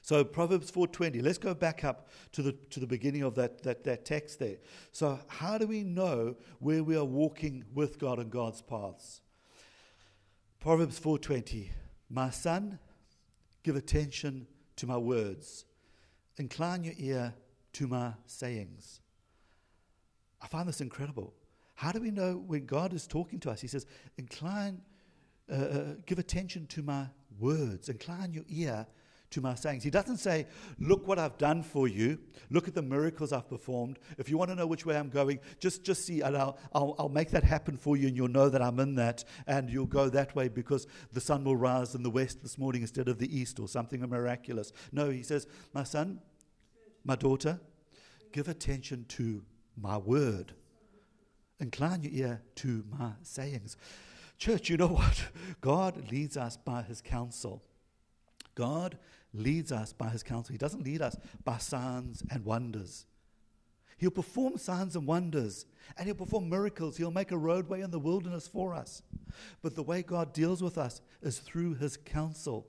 So 0.00 0.24
Proverbs 0.24 0.70
4:20. 0.70 1.22
Let's 1.22 1.36
go 1.36 1.52
back 1.52 1.84
up 1.84 2.08
to 2.32 2.42
the 2.42 2.52
to 2.70 2.80
the 2.80 2.86
beginning 2.86 3.22
of 3.22 3.34
that, 3.34 3.62
that 3.62 3.84
that 3.84 4.06
text 4.06 4.38
there. 4.38 4.56
So 4.90 5.20
how 5.28 5.58
do 5.58 5.66
we 5.66 5.84
know 5.84 6.36
where 6.60 6.82
we 6.82 6.96
are 6.96 7.04
walking 7.04 7.64
with 7.74 7.98
God 7.98 8.18
and 8.18 8.30
God's 8.30 8.62
paths? 8.62 9.20
Proverbs 10.60 10.98
4:20 10.98 11.68
My 12.08 12.30
son, 12.30 12.78
give 13.62 13.76
attention 13.76 14.46
to 14.76 14.86
my 14.86 14.96
words. 14.96 15.66
Incline 16.38 16.84
your 16.84 16.94
ear 16.96 17.34
to 17.74 17.86
my 17.86 18.14
sayings. 18.26 19.00
I 20.40 20.46
find 20.46 20.68
this 20.68 20.80
incredible. 20.80 21.34
How 21.74 21.92
do 21.92 22.00
we 22.00 22.10
know 22.10 22.42
when 22.46 22.66
God 22.66 22.92
is 22.92 23.06
talking 23.06 23.38
to 23.40 23.50
us? 23.50 23.60
He 23.60 23.68
says, 23.68 23.86
Incline, 24.16 24.80
uh, 25.50 25.54
uh, 25.54 25.84
give 26.06 26.18
attention 26.18 26.66
to 26.66 26.82
my 26.82 27.06
words, 27.38 27.88
incline 27.88 28.32
your 28.32 28.44
ear 28.48 28.86
to 29.30 29.40
my 29.40 29.54
sayings. 29.54 29.84
He 29.84 29.90
doesn't 29.90 30.16
say, 30.16 30.46
Look 30.78 31.06
what 31.06 31.18
I've 31.18 31.38
done 31.38 31.62
for 31.62 31.86
you. 31.86 32.18
Look 32.50 32.66
at 32.66 32.74
the 32.74 32.82
miracles 32.82 33.32
I've 33.32 33.48
performed. 33.48 33.98
If 34.16 34.28
you 34.28 34.38
want 34.38 34.50
to 34.50 34.54
know 34.54 34.66
which 34.66 34.86
way 34.86 34.96
I'm 34.96 35.10
going, 35.10 35.40
just, 35.60 35.84
just 35.84 36.04
see, 36.06 36.20
and 36.20 36.36
I'll, 36.36 36.58
I'll, 36.72 36.94
I'll 36.98 37.08
make 37.08 37.30
that 37.30 37.44
happen 37.44 37.76
for 37.76 37.96
you, 37.96 38.08
and 38.08 38.16
you'll 38.16 38.28
know 38.28 38.48
that 38.48 38.62
I'm 38.62 38.80
in 38.80 38.94
that, 38.96 39.24
and 39.46 39.70
you'll 39.70 39.86
go 39.86 40.08
that 40.08 40.34
way 40.34 40.48
because 40.48 40.86
the 41.12 41.20
sun 41.20 41.44
will 41.44 41.56
rise 41.56 41.94
in 41.94 42.02
the 42.02 42.10
west 42.10 42.42
this 42.42 42.58
morning 42.58 42.82
instead 42.82 43.08
of 43.08 43.18
the 43.18 43.36
east, 43.36 43.60
or 43.60 43.68
something 43.68 44.00
miraculous. 44.00 44.72
No, 44.92 45.10
he 45.10 45.22
says, 45.22 45.46
My 45.72 45.84
son, 45.84 46.20
my 47.04 47.16
daughter, 47.16 47.60
give 48.32 48.48
attention 48.48 49.04
to 49.10 49.42
my 49.80 49.96
word. 49.96 50.52
Incline 51.60 52.02
your 52.02 52.12
ear 52.12 52.42
to 52.56 52.84
my 52.98 53.12
sayings. 53.22 53.76
Church, 54.38 54.70
you 54.70 54.76
know 54.76 54.86
what? 54.88 55.24
God 55.60 56.10
leads 56.10 56.36
us 56.36 56.56
by 56.56 56.82
his 56.82 57.00
counsel. 57.00 57.62
God 58.54 58.98
leads 59.32 59.72
us 59.72 59.92
by 59.92 60.08
his 60.08 60.22
counsel. 60.22 60.52
He 60.52 60.58
doesn't 60.58 60.84
lead 60.84 61.02
us 61.02 61.16
by 61.44 61.58
signs 61.58 62.22
and 62.30 62.44
wonders. 62.44 63.06
He'll 63.98 64.10
perform 64.12 64.58
signs 64.58 64.94
and 64.94 65.06
wonders, 65.06 65.66
and 65.96 66.06
he'll 66.06 66.14
perform 66.14 66.48
miracles. 66.48 66.96
He'll 66.96 67.10
make 67.10 67.32
a 67.32 67.38
roadway 67.38 67.80
in 67.80 67.90
the 67.90 67.98
wilderness 67.98 68.46
for 68.46 68.72
us. 68.72 69.02
But 69.60 69.74
the 69.74 69.82
way 69.82 70.02
God 70.02 70.32
deals 70.32 70.62
with 70.62 70.78
us 70.78 71.00
is 71.20 71.38
through 71.38 71.74
his 71.74 71.96
counsel. 71.96 72.68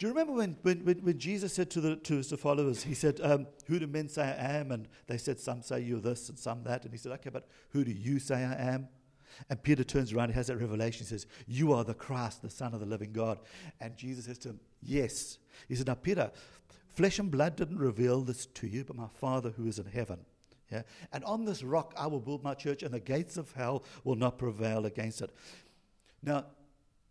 Do 0.00 0.06
you 0.06 0.14
remember 0.14 0.32
when, 0.32 0.56
when, 0.62 0.78
when 0.78 1.18
Jesus 1.18 1.52
said 1.52 1.68
to, 1.72 1.80
the, 1.82 1.96
to 1.96 2.16
his 2.16 2.32
followers, 2.32 2.82
he 2.84 2.94
said, 2.94 3.20
um, 3.22 3.46
Who 3.66 3.78
do 3.78 3.86
men 3.86 4.08
say 4.08 4.22
I 4.22 4.56
am? 4.56 4.72
And 4.72 4.88
they 5.06 5.18
said, 5.18 5.38
Some 5.38 5.60
say 5.60 5.82
you're 5.82 6.00
this 6.00 6.30
and 6.30 6.38
some 6.38 6.62
that. 6.64 6.84
And 6.84 6.92
he 6.92 6.96
said, 6.96 7.12
Okay, 7.12 7.28
but 7.28 7.46
who 7.72 7.84
do 7.84 7.92
you 7.92 8.18
say 8.18 8.36
I 8.36 8.54
am? 8.54 8.88
And 9.50 9.62
Peter 9.62 9.84
turns 9.84 10.14
around 10.14 10.24
and 10.24 10.34
has 10.36 10.46
that 10.46 10.56
revelation. 10.56 11.00
He 11.04 11.10
says, 11.10 11.26
You 11.46 11.74
are 11.74 11.84
the 11.84 11.92
Christ, 11.92 12.40
the 12.40 12.48
Son 12.48 12.72
of 12.72 12.80
the 12.80 12.86
living 12.86 13.12
God. 13.12 13.40
And 13.78 13.94
Jesus 13.94 14.24
says 14.24 14.38
to 14.38 14.48
him, 14.48 14.60
Yes. 14.80 15.36
He 15.68 15.74
said, 15.74 15.86
Now, 15.86 15.96
Peter, 15.96 16.30
flesh 16.94 17.18
and 17.18 17.30
blood 17.30 17.56
didn't 17.56 17.78
reveal 17.78 18.22
this 18.22 18.46
to 18.46 18.66
you, 18.66 18.84
but 18.84 18.96
my 18.96 19.08
Father 19.20 19.50
who 19.50 19.66
is 19.66 19.78
in 19.78 19.84
heaven. 19.84 20.20
Yeah? 20.72 20.82
And 21.12 21.22
on 21.24 21.44
this 21.44 21.62
rock 21.62 21.92
I 21.98 22.06
will 22.06 22.20
build 22.20 22.42
my 22.42 22.54
church, 22.54 22.82
and 22.82 22.94
the 22.94 23.00
gates 23.00 23.36
of 23.36 23.52
hell 23.52 23.84
will 24.04 24.16
not 24.16 24.38
prevail 24.38 24.86
against 24.86 25.20
it. 25.20 25.30
Now, 26.22 26.46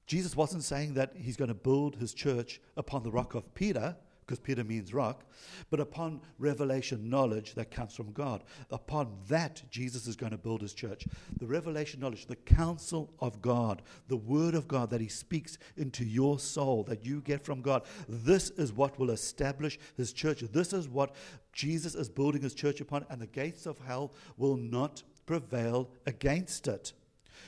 Jesus 0.10 0.36
wasn't 0.36 0.64
saying 0.64 0.96
that 0.96 1.12
he's 1.16 1.38
going 1.38 1.50
to 1.50 1.54
build 1.54 1.96
his 1.98 2.16
church 2.16 2.60
upon 2.76 3.04
the 3.04 3.12
rock 3.12 3.36
of 3.36 3.54
Peter, 3.54 3.96
because 4.26 4.40
Peter 4.40 4.64
means 4.64 4.92
rock, 4.92 5.24
but 5.70 5.80
upon 5.80 6.20
revelation 6.40 7.12
knowledge 7.12 7.54
that 7.54 7.70
comes 7.70 7.96
from 7.96 8.12
God. 8.12 8.44
Upon 8.72 9.12
that, 9.28 9.62
Jesus 9.70 10.08
is 10.08 10.16
going 10.16 10.32
to 10.32 10.38
build 10.40 10.64
his 10.64 10.74
church. 10.74 11.06
The 11.38 11.46
revelation 11.46 12.00
knowledge, 12.00 12.26
the 12.26 12.38
counsel 12.38 13.14
of 13.20 13.40
God, 13.40 13.84
the 14.08 14.18
word 14.18 14.56
of 14.56 14.68
God 14.68 14.90
that 14.90 15.00
he 15.00 15.08
speaks 15.08 15.60
into 15.78 16.04
your 16.04 16.40
soul, 16.40 16.84
that 16.86 17.06
you 17.06 17.22
get 17.22 17.46
from 17.46 17.62
God, 17.62 17.84
this 18.08 18.50
is 18.50 18.74
what 18.74 18.98
will 18.98 19.12
establish 19.12 19.78
his 19.96 20.12
church. 20.12 20.40
This 20.52 20.74
is 20.74 20.90
what 20.90 21.14
Jesus 21.54 21.94
is 21.94 22.10
building 22.10 22.42
his 22.42 22.56
church 22.56 22.82
upon, 22.82 23.06
and 23.12 23.22
the 23.22 23.28
gates 23.28 23.68
of 23.68 23.78
hell 23.78 24.12
will 24.38 24.58
not 24.58 25.04
prevail 25.28 25.92
against 26.08 26.68
it. 26.68 26.94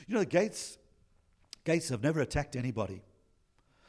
You 0.06 0.14
know, 0.14 0.20
the 0.20 0.26
gates 0.26 0.78
Gates 1.64 1.88
have 1.90 2.02
never 2.02 2.20
attacked 2.20 2.56
anybody. 2.56 3.02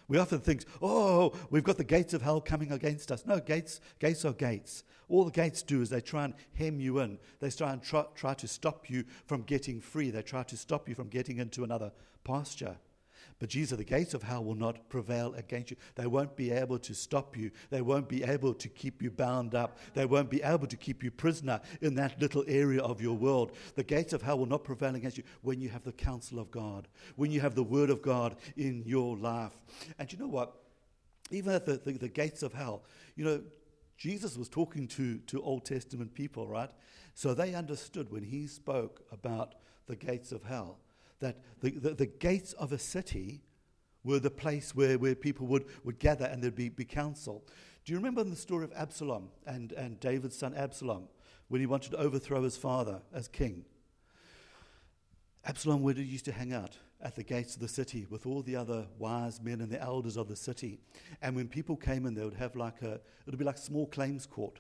We 0.08 0.18
often 0.18 0.40
think, 0.40 0.66
oh, 0.82 1.34
we've 1.50 1.64
got 1.64 1.78
the 1.78 1.84
gates 1.84 2.14
of 2.14 2.22
hell 2.22 2.42
coming 2.42 2.72
against 2.72 3.12
us. 3.12 3.26
No, 3.26 3.40
gates, 3.40 3.80
gates 4.00 4.26
are 4.26 4.34
gates. 4.34 4.84
All 5.08 5.26
the 5.26 5.32
gates 5.32 5.62
do 5.62 5.82
is 5.82 5.90
they 5.90 6.02
try 6.02 6.26
and 6.26 6.34
hem 6.56 6.80
you 6.80 7.00
in. 7.00 7.20
They 7.40 7.50
try 7.50 7.72
and 7.72 7.82
try, 7.82 8.06
try 8.16 8.34
to 8.36 8.48
stop 8.48 8.90
you 8.90 9.06
from 9.26 9.44
getting 9.44 9.80
free. 9.80 10.12
They 10.12 10.22
try 10.22 10.44
to 10.44 10.58
stop 10.58 10.90
you 10.90 10.96
from 10.96 11.08
getting 11.08 11.38
into 11.38 11.64
another 11.64 11.92
pasture. 12.24 12.76
But 13.44 13.50
Jesus, 13.50 13.78
the 13.78 13.84
gates 13.84 14.14
of 14.14 14.24
hell 14.24 14.42
will 14.42 14.56
not 14.56 14.88
prevail 14.88 15.34
against 15.34 15.70
you. 15.70 15.76
They 15.96 16.08
won't 16.08 16.38
be 16.38 16.50
able 16.50 16.80
to 16.80 16.94
stop 16.94 17.36
you. 17.36 17.52
They 17.72 17.82
won't 17.82 18.08
be 18.08 18.24
able 18.24 18.54
to 18.54 18.70
keep 18.70 19.02
you 19.02 19.12
bound 19.12 19.54
up. 19.54 19.80
They 19.94 20.06
won't 20.06 20.30
be 20.30 20.42
able 20.42 20.66
to 20.66 20.78
keep 20.78 21.04
you 21.04 21.12
prisoner 21.12 21.60
in 21.82 21.94
that 21.96 22.22
little 22.22 22.46
area 22.48 22.82
of 22.82 23.02
your 23.02 23.18
world. 23.18 23.52
The 23.76 23.84
gates 23.84 24.14
of 24.14 24.22
hell 24.22 24.40
will 24.40 24.46
not 24.46 24.64
prevail 24.64 24.96
against 24.96 25.18
you 25.18 25.26
when 25.42 25.60
you 25.60 25.68
have 25.68 25.84
the 25.84 25.92
counsel 25.92 26.40
of 26.40 26.52
God, 26.52 26.88
when 27.18 27.32
you 27.32 27.42
have 27.42 27.54
the 27.54 27.66
word 27.66 27.90
of 27.90 28.02
God 28.02 28.38
in 28.56 28.82
your 28.86 29.18
life. 29.18 29.52
And 30.00 30.10
you 30.10 30.18
know 30.18 30.30
what? 30.30 30.56
Even 31.30 31.54
at 31.54 31.66
the, 31.66 31.82
the, 31.84 31.98
the 31.98 32.08
gates 32.08 32.44
of 32.44 32.54
hell, 32.54 32.84
you 33.18 33.26
know, 33.26 33.42
Jesus 33.98 34.38
was 34.38 34.48
talking 34.48 34.88
to, 34.88 35.18
to 35.18 35.42
Old 35.42 35.66
Testament 35.66 36.14
people, 36.14 36.48
right? 36.48 36.72
So 37.14 37.34
they 37.34 37.56
understood 37.56 38.10
when 38.10 38.24
he 38.24 38.48
spoke 38.48 39.02
about 39.12 39.56
the 39.88 39.98
gates 39.98 40.32
of 40.32 40.44
hell 40.44 40.80
that 41.24 41.38
the, 41.62 41.72
the, 41.72 41.94
the, 41.94 42.06
gates 42.06 42.54
of 42.54 42.72
a 42.72 42.78
city 42.78 43.42
were 44.04 44.20
the 44.20 44.30
place 44.30 44.76
where, 44.76 44.98
where 44.98 45.16
people 45.16 45.48
would, 45.48 45.66
would 45.84 46.00
gather 46.00 46.26
and 46.26 46.44
there'd 46.44 46.56
be, 46.56 46.70
be 46.70 46.86
council. 46.86 47.44
Do 47.86 47.94
you 47.94 47.98
remember 47.98 48.24
the 48.24 48.36
story 48.36 48.64
of 48.64 48.72
Absalom 48.76 49.30
and, 49.46 49.72
and 49.74 50.00
David's 50.00 50.38
son 50.38 50.54
Absalom 50.54 51.08
when 51.48 51.62
he 51.62 51.68
wanted 51.68 51.92
to 51.92 51.98
overthrow 51.98 52.44
his 52.44 52.58
father 52.58 53.02
as 53.14 53.28
king? 53.28 53.66
Absalom 55.46 55.82
would 55.82 55.98
used 55.98 56.26
to 56.26 56.32
hang 56.32 56.54
out 56.54 56.78
at 57.02 57.16
the 57.16 57.24
gates 57.24 57.56
of 57.56 57.62
the 57.62 57.68
city 57.68 58.06
with 58.10 58.26
all 58.26 58.42
the 58.42 58.56
other 58.56 58.88
wise 58.98 59.42
men 59.42 59.60
and 59.60 59.70
the 59.70 59.82
elders 59.82 60.16
of 60.16 60.30
the 60.30 60.36
city. 60.36 60.80
And 61.22 61.36
when 61.36 61.50
people 61.50 61.76
came 61.76 62.06
in, 62.06 62.14
they 62.14 62.24
would 62.24 62.36
have 62.36 62.56
like 62.56 62.82
a, 62.82 62.94
it 62.94 63.02
would 63.28 63.38
be 63.38 63.44
like 63.44 63.58
a 63.58 63.62
small 63.62 63.88
claims 63.88 64.26
court. 64.26 64.60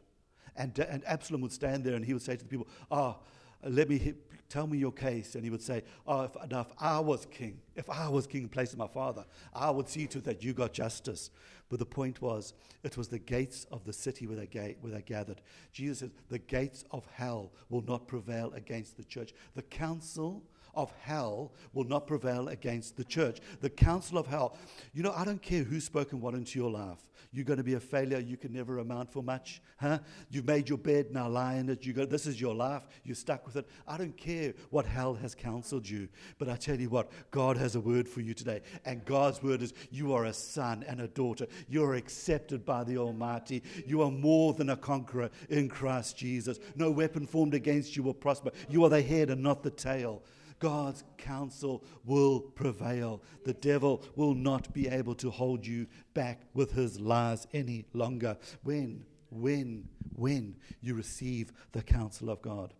And, 0.55 0.77
and 0.79 1.03
Absalom 1.05 1.41
would 1.41 1.53
stand 1.53 1.85
there 1.85 1.95
and 1.95 2.03
he 2.03 2.13
would 2.13 2.21
say 2.21 2.35
to 2.35 2.43
the 2.43 2.49
people, 2.49 2.67
Ah, 2.91 3.15
oh, 3.17 3.23
let 3.69 3.89
me 3.89 4.13
tell 4.53 4.67
me 4.67 4.77
your 4.77 4.91
case. 4.91 5.33
And 5.33 5.43
he 5.43 5.49
would 5.49 5.63
say, 5.63 5.81
Oh, 6.05 6.21
if, 6.21 6.31
now 6.49 6.61
if 6.61 6.67
I 6.79 6.99
was 6.99 7.25
king, 7.25 7.57
if 7.75 7.89
I 7.89 8.07
was 8.07 8.27
king 8.27 8.43
in 8.43 8.49
place 8.49 8.71
of 8.71 8.77
my 8.77 8.87
father, 8.87 9.25
I 9.53 9.71
would 9.71 9.89
see 9.89 10.05
to 10.07 10.19
it 10.19 10.25
that 10.25 10.43
you 10.43 10.53
got 10.53 10.73
justice. 10.73 11.31
But 11.69 11.79
the 11.79 11.85
point 11.87 12.21
was, 12.21 12.53
it 12.83 12.95
was 12.95 13.07
the 13.07 13.17
gates 13.17 13.65
of 13.71 13.83
the 13.83 13.93
city 13.93 14.27
where 14.27 14.37
they, 14.37 14.45
ga- 14.45 14.77
where 14.81 14.93
they 14.93 15.01
gathered. 15.01 15.41
Jesus 15.71 15.99
said, 15.99 16.11
The 16.29 16.37
gates 16.37 16.85
of 16.91 17.03
hell 17.13 17.51
will 17.69 17.81
not 17.81 18.07
prevail 18.07 18.53
against 18.53 18.95
the 18.95 19.03
church. 19.03 19.33
The 19.55 19.63
council 19.63 20.43
of 20.75 20.91
hell 21.01 21.51
will 21.73 21.85
not 21.85 22.07
prevail 22.07 22.47
against 22.49 22.97
the 22.97 23.03
church. 23.03 23.39
The 23.61 23.69
council 23.69 24.17
of 24.17 24.27
hell. 24.27 24.57
You 24.93 25.03
know, 25.03 25.13
I 25.15 25.25
don't 25.25 25.41
care 25.41 25.63
who's 25.63 25.83
spoken 25.83 26.21
what 26.21 26.33
into 26.33 26.59
your 26.59 26.71
life. 26.71 26.99
You're 27.33 27.45
going 27.45 27.57
to 27.57 27.63
be 27.63 27.73
a 27.73 27.79
failure. 27.79 28.19
You 28.19 28.37
can 28.37 28.53
never 28.53 28.77
amount 28.77 29.11
for 29.11 29.23
much. 29.23 29.59
Huh? 29.77 29.99
You've 30.29 30.45
made 30.45 30.69
your 30.69 30.77
bed, 30.77 31.07
now 31.11 31.27
lie 31.27 31.55
in 31.55 31.67
it. 31.67 31.83
You 31.83 31.91
go, 31.91 32.05
this 32.05 32.27
is 32.27 32.39
your 32.39 32.53
life. 32.53 32.83
You're 33.03 33.15
stuck 33.15 33.47
with 33.47 33.55
it. 33.55 33.67
I 33.87 33.97
don't 33.97 34.15
care 34.15 34.53
what 34.69 34.85
hell 34.85 35.15
has 35.15 35.33
counseled 35.33 35.89
you. 35.89 36.07
But 36.37 36.47
I 36.47 36.55
tell 36.55 36.79
you 36.79 36.89
what, 36.89 37.11
God 37.31 37.57
has 37.57 37.75
a 37.75 37.81
word 37.81 38.07
for 38.07 38.21
you 38.21 38.35
today. 38.35 38.61
And 38.85 39.03
God's 39.03 39.41
word 39.41 39.63
is 39.63 39.73
you 39.89 40.13
are 40.13 40.25
a 40.25 40.33
son 40.33 40.85
and 40.87 41.01
a 41.01 41.07
daughter. 41.07 41.47
You're 41.67 41.95
accepted 41.95 42.65
by 42.65 42.83
the 42.83 42.99
Almighty. 42.99 43.63
You 43.87 44.03
are 44.03 44.11
more 44.11 44.53
than 44.53 44.69
a 44.69 44.77
conqueror 44.77 45.31
in 45.49 45.69
Christ 45.69 46.15
Jesus. 46.15 46.59
No 46.75 46.91
weapon 46.91 47.25
formed 47.25 47.55
against 47.55 47.95
you 47.95 48.03
will 48.03 48.13
prosper. 48.13 48.51
You 48.69 48.83
are 48.85 48.89
the 48.89 49.01
head 49.01 49.31
and 49.31 49.41
not 49.41 49.63
the 49.63 49.71
tail. 49.71 50.21
God's 50.63 51.03
counsel 51.17 51.83
will 52.05 52.39
prevail. 52.39 53.21
The 53.43 53.53
devil 53.53 54.01
will 54.15 54.33
not 54.33 54.73
be 54.73 54.87
able 54.87 55.13
to 55.15 55.29
hold 55.29 55.67
you 55.67 55.87
back 56.13 56.39
with 56.53 56.71
his 56.71 57.01
lies 57.01 57.45
any 57.51 57.83
longer. 57.91 58.37
When, 58.63 59.03
when, 59.29 59.89
when 60.15 60.55
you 60.79 60.95
receive 60.95 61.51
the 61.73 61.83
counsel 61.83 62.29
of 62.29 62.41
God. 62.41 62.73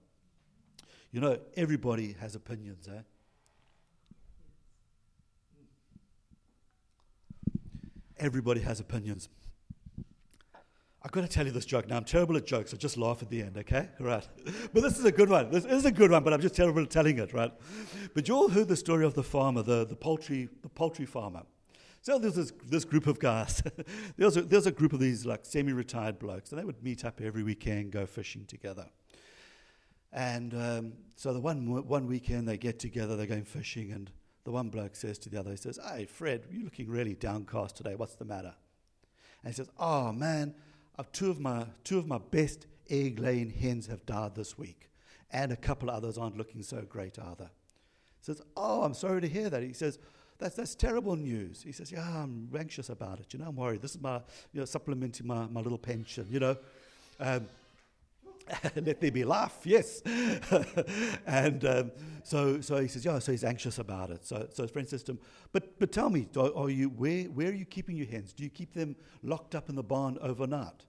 You 1.11 1.19
know, 1.19 1.39
everybody 1.57 2.15
has 2.21 2.35
opinions, 2.35 2.87
eh? 2.87 3.01
Everybody 8.17 8.61
has 8.61 8.79
opinions. 8.79 9.27
I've 11.05 11.11
got 11.11 11.21
to 11.21 11.27
tell 11.27 11.45
you 11.45 11.51
this 11.51 11.65
joke. 11.65 11.89
Now, 11.89 11.97
I'm 11.97 12.05
terrible 12.05 12.37
at 12.37 12.45
jokes, 12.45 12.71
so 12.71 12.77
just 12.77 12.97
laugh 12.97 13.21
at 13.21 13.29
the 13.29 13.41
end, 13.41 13.57
okay? 13.57 13.89
Right. 13.99 14.25
But 14.73 14.83
this 14.83 14.97
is 14.97 15.03
a 15.03 15.11
good 15.11 15.29
one. 15.29 15.51
This 15.51 15.65
is 15.65 15.83
a 15.83 15.91
good 15.91 16.11
one, 16.11 16.23
but 16.23 16.31
I'm 16.33 16.39
just 16.39 16.55
terrible 16.55 16.81
at 16.81 16.89
telling 16.89 17.19
it, 17.19 17.33
right? 17.33 17.51
But 18.13 18.27
you 18.27 18.35
all 18.35 18.47
heard 18.47 18.69
the 18.69 18.77
story 18.77 19.05
of 19.05 19.13
the 19.13 19.23
farmer, 19.23 19.63
the, 19.63 19.85
the, 19.85 19.97
poultry, 19.97 20.47
the 20.61 20.69
poultry 20.69 21.05
farmer. 21.05 21.43
So 22.01 22.19
there's 22.19 22.35
this, 22.35 22.53
this 22.69 22.85
group 22.85 23.07
of 23.07 23.19
guys. 23.19 23.61
there's, 24.17 24.37
a, 24.37 24.43
there's 24.43 24.65
a 24.65 24.71
group 24.71 24.93
of 24.93 25.01
these 25.01 25.25
like 25.25 25.45
semi-retired 25.45 26.19
blokes, 26.19 26.51
and 26.51 26.59
they 26.59 26.65
would 26.65 26.81
meet 26.81 27.03
up 27.03 27.19
every 27.19 27.43
weekend, 27.43 27.91
go 27.91 28.05
fishing 28.05 28.45
together. 28.45 28.85
And 30.13 30.53
um, 30.53 30.93
so 31.17 31.33
the 31.33 31.39
one, 31.41 31.85
one 31.87 32.07
weekend 32.07 32.47
they 32.47 32.57
get 32.57 32.79
together, 32.79 33.17
they're 33.17 33.25
going 33.25 33.45
fishing, 33.45 33.91
and 33.91 34.09
the 34.45 34.51
one 34.51 34.69
bloke 34.69 34.95
says 34.95 35.17
to 35.19 35.29
the 35.29 35.37
other, 35.39 35.51
he 35.51 35.57
says, 35.57 35.79
Hey, 35.93 36.05
Fred, 36.05 36.45
you're 36.49 36.63
looking 36.63 36.89
really 36.89 37.15
downcast 37.15 37.75
today. 37.75 37.95
What's 37.95 38.15
the 38.15 38.25
matter? 38.25 38.53
And 39.43 39.53
he 39.53 39.55
says, 39.55 39.69
Oh, 39.77 40.11
man, 40.11 40.53
uh, 40.97 41.03
two 41.11 41.29
of 41.29 41.39
my 41.39 41.65
two 41.83 41.97
of 41.97 42.07
my 42.07 42.19
best 42.31 42.67
egg 42.89 43.19
laying 43.19 43.49
hens 43.49 43.87
have 43.87 44.05
died 44.05 44.35
this 44.35 44.57
week, 44.57 44.89
and 45.31 45.51
a 45.51 45.55
couple 45.55 45.89
of 45.89 45.95
others 45.95 46.17
aren't 46.17 46.37
looking 46.37 46.61
so 46.63 46.81
great 46.81 47.17
either. 47.19 47.49
He 48.19 48.25
says, 48.25 48.41
"Oh, 48.55 48.83
I'm 48.83 48.93
sorry 48.93 49.21
to 49.21 49.27
hear 49.27 49.49
that." 49.49 49.63
He 49.63 49.73
says, 49.73 49.99
that's, 50.43 50.55
that's 50.55 50.75
terrible 50.75 51.15
news. 51.15 51.63
He 51.63 51.71
says, 51.71 51.91
Yeah, 51.91 52.01
I'm 52.01 52.49
anxious 52.57 52.89
about 52.89 53.19
it. 53.19 53.33
You 53.33 53.39
know, 53.39 53.45
I'm 53.45 53.55
worried. 53.55 53.81
This 53.81 53.95
is 53.95 54.01
my, 54.01 54.15
you 54.51 54.59
know, 54.59 54.65
supplementing 54.65 55.25
my, 55.25 55.47
my 55.47 55.61
little 55.61 55.77
pension, 55.77 56.27
you 56.29 56.39
know. 56.39 56.57
Um, 57.19 57.47
let 58.75 58.99
there 58.99 59.11
be 59.11 59.23
laugh, 59.23 59.59
yes. 59.63 60.01
and 61.25 61.65
um, 61.65 61.91
so, 62.23 62.61
so 62.61 62.77
he 62.77 62.87
says, 62.87 63.05
yeah, 63.05 63.19
so 63.19 63.31
he's 63.31 63.43
anxious 63.43 63.79
about 63.79 64.09
it. 64.09 64.25
So, 64.25 64.47
so 64.51 64.63
his 64.63 64.71
friend 64.71 64.87
says 64.87 65.03
to 65.03 65.13
him, 65.13 65.19
but, 65.51 65.79
but 65.79 65.91
tell 65.91 66.09
me, 66.09 66.27
are, 66.35 66.55
are 66.55 66.69
you, 66.69 66.89
where, 66.89 67.23
where 67.25 67.49
are 67.49 67.53
you 67.53 67.65
keeping 67.65 67.95
your 67.95 68.07
hens? 68.07 68.33
Do 68.33 68.43
you 68.43 68.49
keep 68.49 68.73
them 68.73 68.95
locked 69.21 69.55
up 69.55 69.69
in 69.69 69.75
the 69.75 69.83
barn 69.83 70.17
overnight? 70.21 70.85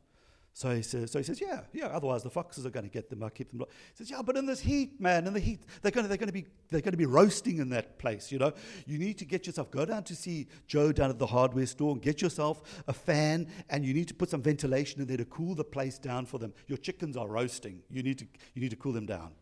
So 0.56 0.73
he 0.73 0.82
says, 0.82 1.11
so 1.11 1.18
he 1.18 1.25
says, 1.25 1.40
yeah, 1.40 1.62
yeah. 1.73 1.87
Otherwise, 1.87 2.23
the 2.23 2.30
foxes 2.30 2.64
are 2.64 2.70
going 2.70 2.84
to 2.84 2.90
get 2.90 3.11
them. 3.11 3.25
I 3.25 3.28
keep 3.28 3.50
them. 3.50 3.58
He 3.68 3.96
says, 3.96 4.08
yeah, 4.08 4.23
but 4.23 4.37
in 4.37 4.46
this 4.46 4.61
heat, 4.61 5.00
man, 5.00 5.26
in 5.26 5.32
the 5.32 5.40
heat, 5.40 5.64
they're 5.82 5.90
going 5.90 6.04
to, 6.04 6.08
they're 6.08 6.16
going 6.16 6.28
to 6.28 6.32
be, 6.32 6.46
they're 6.70 6.80
going 6.80 6.92
to 6.92 6.96
be 6.96 7.06
roasting 7.06 7.58
in 7.58 7.70
that 7.70 7.99
place. 7.99 8.30
You 8.30 8.38
know, 8.38 8.52
you 8.87 8.96
need 8.96 9.18
to 9.18 9.25
get 9.25 9.49
yourself. 9.49 9.73
Go 9.73 9.84
down 9.84 10.04
to 10.04 10.14
see 10.14 10.46
Joe 10.68 10.92
down 10.92 11.11
at 11.11 11.18
the 11.18 11.26
hardware 11.26 11.66
store 11.66 11.90
and 11.90 12.00
get 12.00 12.23
yourself 12.23 12.84
a 12.87 12.92
fan, 12.92 13.49
and 13.68 13.84
you 13.84 13.92
need 13.92 14.06
to 14.06 14.14
put 14.14 14.30
some 14.30 14.42
ventilation 14.42 15.00
in 15.00 15.08
there 15.08 15.16
to 15.16 15.25
cool 15.25 15.56
the 15.56 15.64
place 15.64 15.99
down 15.99 16.25
for 16.25 16.38
them. 16.38 16.54
Your 16.68 16.78
chickens 16.78 17.16
are 17.16 17.26
roasting. 17.26 17.82
You 17.90 18.04
need 18.04 18.18
to, 18.18 18.26
you 18.54 18.62
need 18.62 18.70
to 18.70 18.76
cool 18.76 18.92
them 18.92 19.06
down. 19.06 19.32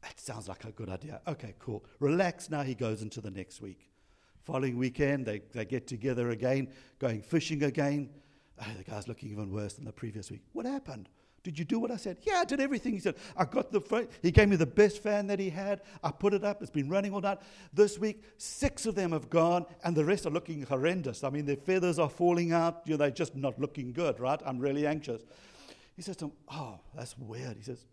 That 0.00 0.18
sounds 0.18 0.48
like 0.48 0.64
a 0.64 0.72
good 0.72 0.88
idea. 0.88 1.20
Okay, 1.28 1.54
cool. 1.58 1.84
Relax. 2.00 2.48
Now 2.48 2.62
he 2.62 2.74
goes 2.74 3.02
into 3.02 3.20
the 3.20 3.30
next 3.30 3.60
week. 3.60 3.90
Following 4.44 4.78
weekend, 4.78 5.26
they, 5.26 5.42
they 5.52 5.66
get 5.66 5.86
together 5.86 6.30
again, 6.30 6.68
going 6.98 7.20
fishing 7.20 7.62
again. 7.64 8.08
Oh, 8.60 8.66
the 8.76 8.84
guy's 8.84 9.08
looking 9.08 9.30
even 9.30 9.52
worse 9.52 9.74
than 9.74 9.84
the 9.84 9.92
previous 9.92 10.30
week. 10.30 10.42
What 10.52 10.66
happened? 10.66 11.08
Did 11.44 11.58
you 11.58 11.64
do 11.64 11.78
what 11.78 11.90
I 11.90 11.96
said? 11.96 12.18
Yeah, 12.22 12.40
I 12.40 12.44
did 12.44 12.60
everything. 12.60 12.92
He 12.92 12.98
said, 12.98 13.14
I 13.36 13.44
got 13.44 13.70
the. 13.70 14.08
He 14.22 14.30
gave 14.30 14.48
me 14.48 14.56
the 14.56 14.66
best 14.66 15.02
fan 15.02 15.28
that 15.28 15.38
he 15.38 15.50
had. 15.50 15.82
I 16.02 16.10
put 16.10 16.34
it 16.34 16.44
up. 16.44 16.60
It's 16.60 16.70
been 16.70 16.88
running 16.88 17.14
all 17.14 17.20
night. 17.20 17.38
This 17.72 17.98
week, 17.98 18.22
six 18.36 18.86
of 18.86 18.94
them 18.94 19.12
have 19.12 19.30
gone, 19.30 19.64
and 19.84 19.96
the 19.96 20.04
rest 20.04 20.26
are 20.26 20.30
looking 20.30 20.62
horrendous. 20.62 21.22
I 21.22 21.30
mean, 21.30 21.46
their 21.46 21.56
feathers 21.56 21.98
are 21.98 22.10
falling 22.10 22.52
out. 22.52 22.82
You 22.84 22.92
know, 22.92 22.96
they're 22.98 23.10
just 23.10 23.36
not 23.36 23.58
looking 23.58 23.92
good, 23.92 24.18
right? 24.18 24.40
I'm 24.44 24.58
really 24.58 24.86
anxious. 24.86 25.22
He 25.94 26.02
says 26.02 26.16
to 26.16 26.26
him, 26.26 26.32
Oh, 26.52 26.80
that's 26.94 27.16
weird. 27.16 27.56
He 27.56 27.62
says, 27.62 27.86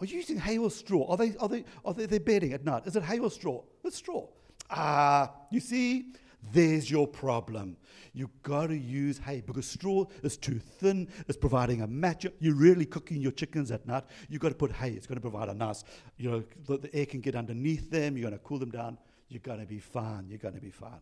Are 0.00 0.06
you 0.06 0.16
using 0.16 0.38
hay 0.38 0.58
or 0.58 0.70
straw? 0.70 1.06
Are 1.08 1.16
they, 1.16 1.36
are 1.36 1.48
they, 1.48 1.64
are 1.84 1.94
they 1.94 2.06
they're 2.06 2.20
bedding 2.20 2.52
at 2.52 2.64
night? 2.64 2.86
Is 2.86 2.96
it 2.96 3.04
hay 3.04 3.20
or 3.20 3.30
straw? 3.30 3.62
It's 3.84 3.96
straw. 3.96 4.26
Ah, 4.70 5.32
you 5.50 5.60
see, 5.60 6.12
there's 6.52 6.90
your 6.90 7.06
problem. 7.06 7.76
You've 8.12 8.42
got 8.42 8.68
to 8.68 8.76
use 8.76 9.18
hay 9.18 9.42
because 9.44 9.66
straw 9.66 10.04
is 10.22 10.36
too 10.36 10.58
thin. 10.58 11.08
It's 11.26 11.36
providing 11.36 11.82
a 11.82 11.86
match. 11.86 12.26
You're 12.40 12.54
really 12.54 12.86
cooking 12.86 13.20
your 13.20 13.32
chickens 13.32 13.70
at 13.70 13.86
night. 13.86 14.04
You've 14.28 14.40
got 14.40 14.50
to 14.50 14.54
put 14.54 14.72
hay. 14.72 14.90
It's 14.90 15.06
going 15.06 15.16
to 15.16 15.22
provide 15.22 15.48
a 15.48 15.54
nice, 15.54 15.84
you 16.16 16.30
know, 16.30 16.44
the, 16.66 16.78
the 16.78 16.94
air 16.94 17.06
can 17.06 17.20
get 17.20 17.34
underneath 17.34 17.90
them. 17.90 18.16
You're 18.16 18.30
going 18.30 18.38
to 18.38 18.44
cool 18.44 18.58
them 18.58 18.70
down. 18.70 18.98
You're 19.28 19.40
going 19.40 19.60
to 19.60 19.66
be 19.66 19.78
fine. 19.78 20.26
You're 20.28 20.38
going 20.38 20.54
to 20.54 20.60
be 20.60 20.70
fine. 20.70 21.00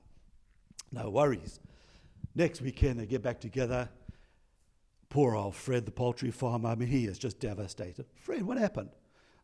No 0.92 1.10
worries. 1.10 1.60
Next 2.34 2.60
weekend, 2.60 3.00
they 3.00 3.06
get 3.06 3.22
back 3.22 3.40
together. 3.40 3.88
Poor 5.08 5.36
old 5.36 5.54
Fred, 5.54 5.86
the 5.86 5.92
poultry 5.92 6.30
farmer, 6.30 6.70
I 6.70 6.74
mean, 6.74 6.88
he 6.88 7.06
is 7.06 7.18
just 7.18 7.38
devastated. 7.38 8.06
Fred, 8.16 8.42
what 8.42 8.58
happened? 8.58 8.90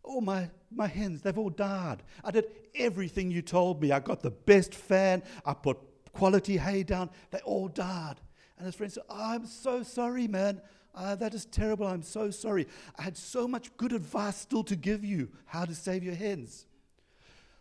Oh, 0.05 0.21
my, 0.21 0.51
my 0.71 0.87
hens, 0.87 1.23
they've 1.23 1.39
all 1.39 1.51
died. 1.51 2.03
I 2.25 2.31
did 2.31 2.47
everything 2.75 3.31
you 3.31 3.43
told 3.43 3.81
me. 3.81 3.93
I 3.93 4.01
got 4.01 4.23
the 4.23 4.31
best 4.31 4.75
fan. 4.75 5.23
I 5.47 5.55
put 5.55 5.79
quality 6.13 6.57
hay 6.57 6.83
down. 6.83 7.11
They 7.31 7.39
all 7.41 7.69
died. 7.69 8.17
And 8.57 8.67
his 8.67 8.75
friend 8.75 8.93
said, 8.93 9.05
oh, 9.09 9.35
I'm 9.35 9.47
so 9.47 9.83
sorry, 9.83 10.29
man. 10.29 10.61
Uh, 10.95 11.15
that 11.17 11.35
is 11.35 11.47
terrible. 11.47 11.87
I'm 11.87 12.03
so 12.03 12.31
sorry. 12.31 12.67
I 12.99 13.03
had 13.03 13.17
so 13.17 13.49
much 13.49 13.75
good 13.77 13.93
advice 13.93 14.37
still 14.37 14.65
to 14.65 14.77
give 14.77 15.05
you 15.05 15.31
how 15.47 15.65
to 15.65 15.75
save 15.75 16.05
your 16.05 16.15
hens. 16.15 16.67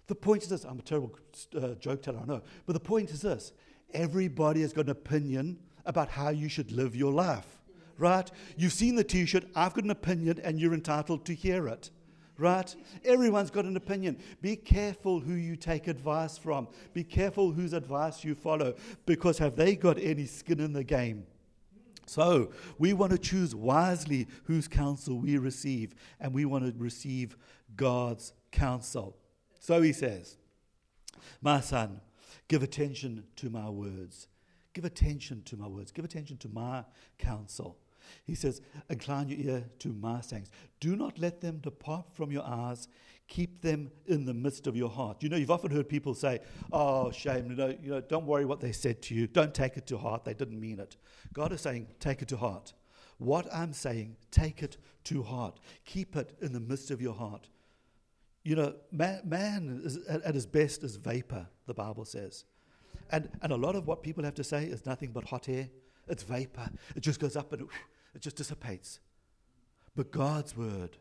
The 0.08 0.16
point 0.16 0.44
is 0.44 0.50
this 0.50 0.66
I'm 0.66 0.80
a 0.80 0.82
terrible 0.82 1.18
uh, 1.56 1.70
joke 1.76 2.02
teller, 2.02 2.20
I 2.22 2.26
know. 2.26 2.42
But 2.66 2.74
the 2.74 2.82
point 2.82 3.12
is 3.12 3.22
this 3.22 3.54
everybody 3.94 4.62
has 4.62 4.74
got 4.74 4.86
an 4.86 4.92
opinion 4.92 5.60
about 5.86 6.10
how 6.10 6.30
you 6.30 6.50
should 6.50 6.72
live 6.72 6.96
your 6.96 7.14
life, 7.14 7.62
right? 7.98 8.30
You've 8.58 8.74
seen 8.74 8.96
the 8.96 9.04
t 9.04 9.26
shirt, 9.26 9.46
I've 9.56 9.74
got 9.74 9.86
an 9.86 9.92
opinion, 9.92 10.40
and 10.44 10.60
you're 10.60 10.74
entitled 10.74 11.26
to 11.26 11.34
hear 11.34 11.68
it 11.68 11.90
right? 12.42 12.76
Everyone's 13.06 13.52
got 13.52 13.66
an 13.66 13.78
opinion. 13.78 14.18
Be 14.42 14.56
careful 14.56 15.20
who 15.20 15.34
you 15.34 15.56
take 15.56 15.88
advice 15.88 16.38
from. 16.38 16.68
Be 16.94 17.04
careful 17.04 17.52
whose 17.52 17.74
advice 17.74 18.24
you 18.24 18.36
follow 18.36 18.76
because 19.06 19.38
have 19.38 19.56
they 19.56 19.76
got 19.76 19.98
any 20.00 20.26
skin 20.26 20.60
in 20.60 20.74
the 20.74 20.84
game? 20.84 21.26
So, 22.08 22.52
we 22.78 22.92
want 22.92 23.14
to 23.14 23.18
choose 23.18 23.56
wisely 23.56 24.28
whose 24.44 24.68
counsel 24.68 25.20
we 25.20 25.38
receive, 25.38 25.96
and 26.20 26.34
we 26.34 26.44
want 26.44 26.66
to 26.66 26.74
receive 26.78 27.38
God's 27.78 28.34
counsel. 28.52 29.16
So 29.60 29.82
he 29.82 29.94
says, 29.94 30.38
My 31.42 31.62
son, 31.62 32.02
give 32.48 32.64
attention 32.64 33.24
to 33.38 33.50
my 33.50 33.70
words. 33.70 34.28
Give 34.74 34.86
attention 34.86 35.44
to 35.44 35.58
my 35.58 35.68
words. 35.68 35.92
Give 35.92 36.04
attention 36.04 36.38
to 36.38 36.50
my 36.50 36.84
counsel. 37.18 37.78
He 38.26 38.36
says, 38.36 38.62
Incline 38.90 39.30
your 39.30 39.40
ear 39.40 39.66
to 39.80 39.90
my 39.90 40.22
sayings. 40.22 40.52
Do 40.80 40.96
not 40.96 41.20
let 41.20 41.42
them 41.42 41.60
depart 41.60 42.06
from 42.14 42.32
your 42.32 42.44
eyes. 42.46 42.88
Keep 43.28 43.62
them 43.62 43.92
in 44.08 44.26
the 44.26 44.34
midst 44.34 44.68
of 44.68 44.76
your 44.76 44.90
heart. 44.90 45.24
You 45.24 45.30
know, 45.30 45.38
you've 45.38 45.52
often 45.52 45.72
heard 45.72 45.88
people 45.88 46.14
say, 46.14 46.40
Oh, 46.72 47.12
shame. 47.12 47.50
You 47.50 47.56
know, 47.56 47.78
you 47.82 47.90
know, 47.92 48.02
don't 48.02 48.26
worry 48.26 48.46
what 48.46 48.60
they 48.60 48.72
said 48.72 49.02
to 49.04 49.16
you. 49.16 49.28
Don't 49.28 49.54
take 49.54 49.78
it 49.78 49.88
to 49.88 49.98
heart. 49.98 50.26
They 50.26 50.34
didn't 50.34 50.60
mean 50.60 50.80
it. 50.80 50.98
God 51.34 51.52
is 51.52 51.62
saying, 51.62 51.88
Take 52.00 52.22
it 52.22 52.28
to 52.30 52.38
heart. 52.38 52.74
What 53.22 53.48
I'm 53.54 53.72
saying, 53.72 54.16
take 54.32 54.64
it 54.64 54.78
to 55.04 55.22
heart. 55.22 55.60
Keep 55.86 56.16
it 56.16 56.36
in 56.42 56.54
the 56.54 56.60
midst 56.60 56.90
of 56.90 57.00
your 57.00 57.14
heart. 57.14 57.50
You 58.44 58.56
know, 58.56 58.74
man, 58.92 59.22
man 59.24 59.82
is, 59.84 59.98
at 60.08 60.34
his 60.34 60.48
best 60.48 60.84
is 60.84 60.96
vapor, 60.96 61.46
the 61.68 61.76
Bible 61.76 62.04
says. 62.04 62.46
And, 63.12 63.30
and 63.44 63.52
a 63.52 63.56
lot 63.56 63.76
of 63.76 63.86
what 63.86 64.02
people 64.02 64.24
have 64.24 64.34
to 64.34 64.44
say 64.44 64.66
is 64.66 64.88
nothing 64.88 65.12
but 65.12 65.26
hot 65.26 65.50
air. 65.50 65.70
It's 66.08 66.24
vapor. 66.24 66.68
It 66.96 67.02
just 67.02 67.20
goes 67.20 67.36
up 67.36 67.54
and 67.54 67.68
it 68.14 68.22
just 68.22 68.36
dissipates. 68.36 69.00
But 69.96 70.12
God's 70.12 70.56
word, 70.56 70.98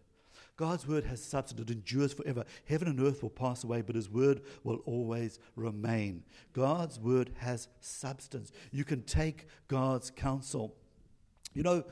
God's 0.57 0.87
word 0.87 1.05
has 1.05 1.25
substance. 1.25 1.61
It 1.61 1.71
endures 1.71 2.13
forever. 2.13 2.45
Heaven 2.67 2.89
and 2.89 3.01
earth 3.01 3.23
will 3.23 3.31
pass 3.31 3.65
away, 3.65 3.81
but 3.83 3.97
his 3.97 4.11
word 4.11 4.43
will 4.63 4.83
always 4.85 5.39
remain. 5.57 6.23
God's 6.53 7.01
word 7.01 7.31
has 7.39 7.69
substance. 7.81 8.53
You 8.71 8.85
can 8.85 9.03
take 9.03 9.47
God's 9.69 10.11
counsel. 10.11 10.75
You 11.55 11.63
know, 11.63 11.85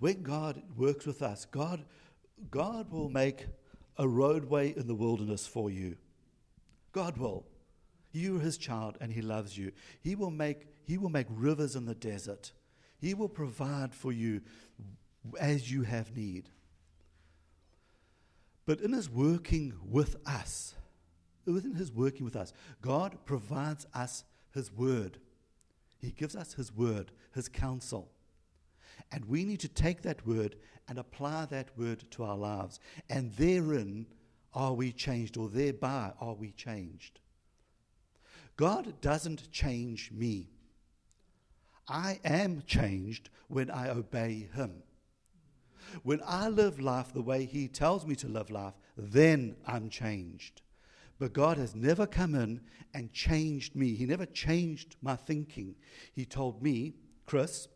when 0.00 0.22
God 0.22 0.62
works 0.76 1.06
with 1.06 1.22
us, 1.22 1.44
God, 1.44 1.84
God 2.50 2.90
will 2.90 3.08
make 3.08 3.46
a 3.96 4.08
roadway 4.08 4.74
in 4.76 4.86
the 4.86 4.94
wilderness 4.94 5.46
for 5.46 5.70
you. 5.70 5.96
God 6.92 7.16
will. 7.16 7.46
You 8.12 8.38
are 8.38 8.40
his 8.40 8.58
child 8.58 8.98
and 9.00 9.12
he 9.12 9.22
loves 9.22 9.56
you. 9.56 9.72
He 10.00 10.14
will 10.14 10.30
make, 10.30 10.66
he 10.84 10.98
will 10.98 11.10
make 11.10 11.26
rivers 11.30 11.76
in 11.76 11.84
the 11.84 11.94
desert. 11.94 12.52
He 12.98 13.14
will 13.14 13.28
provide 13.28 13.94
for 13.94 14.12
you 14.12 14.40
as 15.38 15.70
you 15.70 15.82
have 15.82 16.16
need. 16.16 16.48
But 18.64 18.80
in 18.80 18.92
His 18.92 19.08
working 19.08 19.74
with 19.84 20.16
us, 20.26 20.74
within 21.44 21.74
His 21.74 21.92
working 21.92 22.24
with 22.24 22.36
us, 22.36 22.52
God 22.80 23.16
provides 23.24 23.86
us 23.94 24.24
His 24.52 24.72
word. 24.72 25.18
He 26.00 26.10
gives 26.10 26.34
us 26.34 26.54
His 26.54 26.72
word, 26.72 27.12
His 27.34 27.48
counsel. 27.48 28.10
And 29.12 29.24
we 29.26 29.44
need 29.44 29.60
to 29.60 29.68
take 29.68 30.02
that 30.02 30.26
word 30.26 30.56
and 30.88 30.98
apply 30.98 31.46
that 31.46 31.76
word 31.78 32.04
to 32.12 32.24
our 32.24 32.36
lives. 32.36 32.80
And 33.08 33.32
therein 33.34 34.06
are 34.54 34.72
we 34.72 34.90
changed, 34.90 35.36
or 35.36 35.48
thereby 35.48 36.12
are 36.20 36.34
we 36.34 36.50
changed. 36.52 37.20
God 38.56 39.00
doesn't 39.00 39.52
change 39.52 40.10
me. 40.10 40.48
I 41.88 42.20
am 42.24 42.62
changed 42.66 43.30
when 43.48 43.70
I 43.70 43.90
obey 43.90 44.48
Him. 44.54 44.82
When 46.02 46.20
I 46.26 46.48
live 46.48 46.80
life 46.80 47.12
the 47.12 47.22
way 47.22 47.44
He 47.44 47.68
tells 47.68 48.06
me 48.06 48.16
to 48.16 48.28
live 48.28 48.50
life, 48.50 48.74
then 48.96 49.56
I'm 49.66 49.88
changed. 49.88 50.62
But 51.18 51.32
God 51.32 51.56
has 51.56 51.74
never 51.74 52.06
come 52.06 52.34
in 52.34 52.60
and 52.92 53.12
changed 53.12 53.74
me. 53.74 53.94
He 53.94 54.04
never 54.04 54.26
changed 54.26 54.96
my 55.00 55.16
thinking. 55.16 55.76
He 56.12 56.24
told 56.24 56.62
me, 56.62 56.94
Chris, 57.24 57.68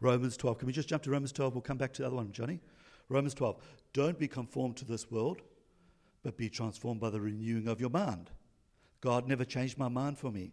Romans 0.00 0.36
12. 0.36 0.58
Can 0.58 0.66
we 0.66 0.72
just 0.72 0.88
jump 0.88 1.02
to 1.04 1.10
Romans 1.10 1.32
12? 1.32 1.54
We'll 1.54 1.62
come 1.62 1.78
back 1.78 1.92
to 1.94 2.02
the 2.02 2.06
other 2.06 2.16
one, 2.16 2.32
Johnny. 2.32 2.60
Romans 3.08 3.34
12. 3.34 3.56
Don't 3.92 4.18
be 4.18 4.28
conformed 4.28 4.76
to 4.76 4.84
this 4.84 5.10
world, 5.10 5.42
but 6.22 6.36
be 6.36 6.48
transformed 6.48 7.00
by 7.00 7.10
the 7.10 7.20
renewing 7.20 7.66
of 7.66 7.80
your 7.80 7.90
mind. 7.90 8.30
God 9.00 9.26
never 9.26 9.44
changed 9.44 9.76
my 9.76 9.88
mind 9.88 10.18
for 10.18 10.30
me. 10.30 10.52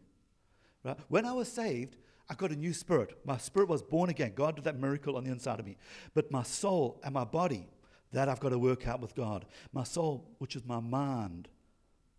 Right? 0.88 0.98
When 1.10 1.26
I 1.26 1.34
was 1.34 1.52
saved, 1.52 1.98
I 2.30 2.34
got 2.36 2.52
a 2.52 2.56
new 2.56 2.74
spirit. 2.74 3.18
My 3.26 3.38
spirit 3.38 3.70
was 3.70 3.82
born 3.82 4.10
again. 4.10 4.34
God 4.36 4.56
did 4.56 4.66
that 4.66 4.80
miracle 4.80 5.18
on 5.18 5.24
the 5.24 5.32
inside 5.32 5.60
of 5.60 5.66
me. 5.66 5.78
But 6.14 6.32
my 6.32 6.44
soul 6.44 7.00
and 7.04 7.14
my 7.14 7.26
body, 7.26 7.68
that 8.14 8.30
I've 8.30 8.40
got 8.40 8.50
to 8.50 8.60
work 8.60 8.88
out 8.88 9.02
with 9.02 9.14
God. 9.14 9.46
My 9.74 9.84
soul, 9.84 10.30
which 10.38 10.56
is 10.56 10.66
my 10.66 10.80
mind, 10.80 11.50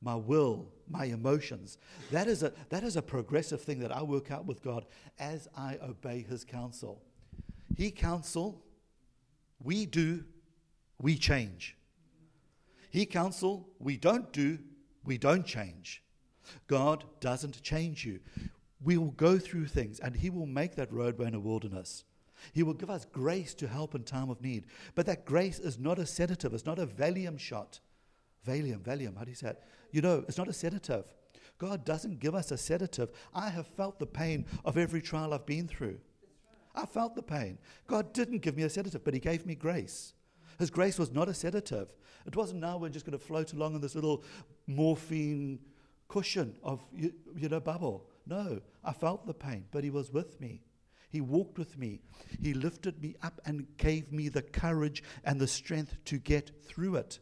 my 0.03 0.15
will, 0.15 0.69
my 0.89 1.07
emotions, 1.07 1.79
that 2.11 2.29
is 2.29 2.43
a, 2.43 2.53
that 2.69 2.85
is 2.85 2.97
a 2.97 3.03
progressive 3.03 3.63
thing 3.63 3.81
that 3.81 3.91
I 3.91 4.03
work 4.03 4.31
out 4.31 4.45
with 4.45 4.63
God 4.63 4.85
as 5.19 5.49
I 5.57 5.79
obey 5.83 6.27
His 6.29 6.45
counsel. 6.45 7.03
He 7.75 7.91
counsel, 7.91 8.63
we 9.63 9.87
do, 9.87 10.25
we 11.01 11.17
change. 11.17 11.77
He 12.91 13.07
counsel, 13.07 13.69
we 13.79 13.97
don't 13.97 14.31
do, 14.33 14.59
we 15.05 15.17
don't 15.17 15.47
change. 15.47 16.03
God 16.67 17.05
doesn't 17.21 17.63
change 17.63 18.05
you. 18.05 18.21
We 18.83 18.97
will 18.97 19.11
go 19.13 19.39
through 19.39 19.67
things, 19.67 19.99
and 20.01 20.17
He 20.17 20.31
will 20.31 20.47
make 20.47 20.77
that 20.77 20.93
roadway 20.93 21.29
in 21.29 21.35
a 21.35 21.41
wilderness. 21.41 22.05
He 22.53 22.63
will 22.63 22.75
give 22.75 22.91
us 22.91 23.05
grace 23.05 23.55
to 23.55 23.67
help 23.67 23.95
in 23.95 24.05
time 24.05 24.31
of 24.31 24.41
need. 24.41 24.67
But 24.95 25.07
that 25.07 25.25
grace 25.25 25.59
is 25.59 25.79
not 25.79 25.99
a 25.99 26.07
sedative, 26.07 26.55
it's 26.55 26.67
not 26.67 26.79
a 26.79 26.87
Valium 26.87 27.39
shot. 27.39 27.81
Valium, 28.47 28.81
Valium, 28.81 29.17
how 29.17 29.25
do 29.25 29.31
you 29.31 29.37
say 29.37 29.51
it? 29.51 29.63
You 29.91 30.01
know, 30.01 30.25
it's 30.29 30.39
not 30.39 30.49
a 30.49 30.53
sedative. 30.53 31.05
God 31.59 31.85
doesn't 31.85 32.21
give 32.21 32.35
us 32.35 32.53
a 32.53 32.57
sedative. 32.57 33.11
I 33.35 33.49
have 33.51 33.67
felt 33.67 33.99
the 33.99 34.07
pain 34.07 34.47
of 34.65 34.79
every 34.79 35.03
trial 35.03 35.35
I've 35.35 35.47
been 35.47 35.67
through. 35.67 35.99
I 36.75 36.87
felt 36.87 37.17
the 37.17 37.23
pain. 37.23 37.59
God 37.89 38.13
didn't 38.13 38.39
give 38.39 38.57
me 38.57 38.63
a 38.63 38.71
sedative, 38.71 39.05
but 39.05 39.15
He 39.15 39.21
gave 39.21 39.45
me 39.45 39.57
grace. 39.57 40.15
His 40.59 40.71
grace 40.71 40.99
was 40.99 41.13
not 41.13 41.29
a 41.29 41.35
sedative. 41.35 41.89
It 42.27 42.37
wasn't 42.37 42.61
now 42.61 42.79
we're 42.79 42.89
just 42.91 43.07
going 43.07 43.19
to 43.19 43.25
float 43.25 43.53
along 43.53 43.75
in 43.75 43.81
this 43.81 43.95
little 43.95 44.23
morphine 44.67 45.59
cushion 46.09 46.57
of, 46.63 46.85
you, 46.95 47.13
you 47.37 47.49
know, 47.49 47.61
bubble. 47.61 48.09
No, 48.29 48.61
I 48.85 48.93
felt 48.93 49.27
the 49.27 49.35
pain, 49.35 49.65
but 49.71 49.85
He 49.85 49.91
was 49.91 50.13
with 50.13 50.41
me. 50.41 50.63
He 51.11 51.23
walked 51.23 51.59
with 51.59 51.79
me. 51.79 52.01
He 52.43 52.53
lifted 52.53 53.01
me 53.03 53.17
up 53.23 53.41
and 53.47 53.67
gave 53.79 54.13
me 54.13 54.29
the 54.29 54.43
courage 54.43 55.03
and 55.25 55.41
the 55.41 55.47
strength 55.47 55.97
to 56.05 56.19
get 56.19 56.51
through 56.65 56.97
it. 56.97 57.19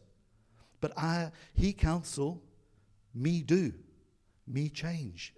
But 0.81 0.97
I, 0.97 1.31
He 1.53 1.71
counsel, 1.71 2.43
me 3.15 3.41
do, 3.41 3.73
me 4.45 4.67
change. 4.67 5.33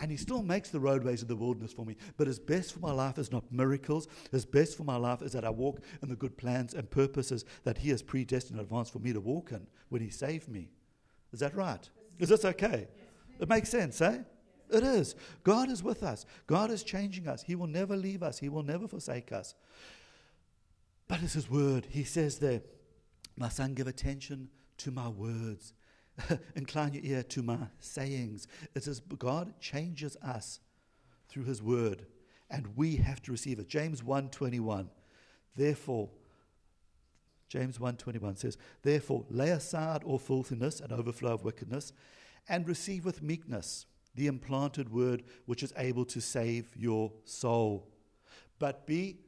And 0.00 0.10
He 0.10 0.18
still 0.18 0.42
makes 0.42 0.68
the 0.68 0.80
roadways 0.80 1.22
of 1.22 1.28
the 1.28 1.36
wilderness 1.36 1.72
for 1.72 1.86
me. 1.86 1.96
But 2.18 2.26
His 2.26 2.38
best 2.38 2.74
for 2.74 2.80
my 2.80 2.92
life 2.92 3.16
is 3.16 3.32
not 3.32 3.50
miracles. 3.50 4.08
His 4.30 4.44
best 4.44 4.76
for 4.76 4.84
my 4.84 4.96
life 4.96 5.22
is 5.22 5.32
that 5.32 5.46
I 5.46 5.50
walk 5.50 5.80
in 6.02 6.10
the 6.10 6.16
good 6.16 6.36
plans 6.36 6.74
and 6.74 6.90
purposes 6.90 7.46
that 7.64 7.78
He 7.78 7.88
has 7.88 8.02
predestined 8.02 8.58
in 8.58 8.64
advance 8.64 8.90
for 8.90 8.98
me 8.98 9.14
to 9.14 9.20
walk 9.20 9.52
in 9.52 9.66
when 9.88 10.02
He 10.02 10.10
saved 10.10 10.48
me. 10.48 10.68
Is 11.32 11.40
that 11.40 11.56
right? 11.56 11.88
Is 12.18 12.28
this 12.28 12.44
okay? 12.44 12.88
It 13.40 13.48
makes 13.48 13.70
sense, 13.70 14.00
eh? 14.02 14.18
It 14.70 14.82
is. 14.82 15.14
God 15.44 15.70
is 15.70 15.82
with 15.82 16.02
us. 16.02 16.26
God 16.46 16.70
is 16.70 16.82
changing 16.82 17.28
us. 17.28 17.42
He 17.42 17.54
will 17.54 17.66
never 17.66 17.96
leave 17.96 18.22
us. 18.22 18.38
He 18.38 18.48
will 18.48 18.62
never 18.62 18.88
forsake 18.88 19.32
us. 19.32 19.54
But 21.08 21.22
it's 21.22 21.34
His 21.34 21.50
word. 21.50 21.86
He 21.90 22.04
says 22.04 22.38
there, 22.38 22.62
My 23.36 23.48
son, 23.48 23.74
give 23.74 23.86
attention 23.86 24.48
to 24.78 24.90
my 24.90 25.08
words. 25.08 25.72
Incline 26.56 26.94
your 26.94 27.04
ear 27.04 27.22
to 27.22 27.42
my 27.42 27.58
sayings. 27.78 28.48
It 28.74 28.84
says 28.84 29.00
God 29.18 29.58
changes 29.60 30.16
us 30.22 30.60
through 31.28 31.44
His 31.44 31.62
word, 31.62 32.06
and 32.50 32.76
we 32.76 32.96
have 32.96 33.22
to 33.22 33.32
receive 33.32 33.58
it. 33.58 33.68
James 33.68 34.02
1:21. 34.02 34.88
Therefore, 35.54 36.10
James 37.48 37.78
1:21 37.78 38.38
says, 38.38 38.58
Therefore, 38.82 39.24
lay 39.30 39.50
aside 39.50 40.04
all 40.04 40.18
filthiness 40.18 40.80
and 40.80 40.92
overflow 40.92 41.34
of 41.34 41.44
wickedness, 41.44 41.92
and 42.48 42.66
receive 42.66 43.04
with 43.04 43.22
meekness 43.22 43.86
the 44.16 44.26
implanted 44.26 44.92
word 44.92 45.22
which 45.44 45.62
is 45.62 45.72
able 45.76 46.04
to 46.06 46.20
save 46.20 46.66
your 46.76 47.12
soul. 47.24 47.86
But 48.58 48.86
be 48.86 49.18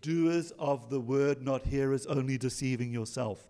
doers 0.00 0.52
of 0.58 0.90
the 0.90 1.00
word, 1.00 1.42
not 1.42 1.66
hearers, 1.66 2.06
only 2.06 2.38
deceiving 2.38 2.92
yourself. 2.92 3.46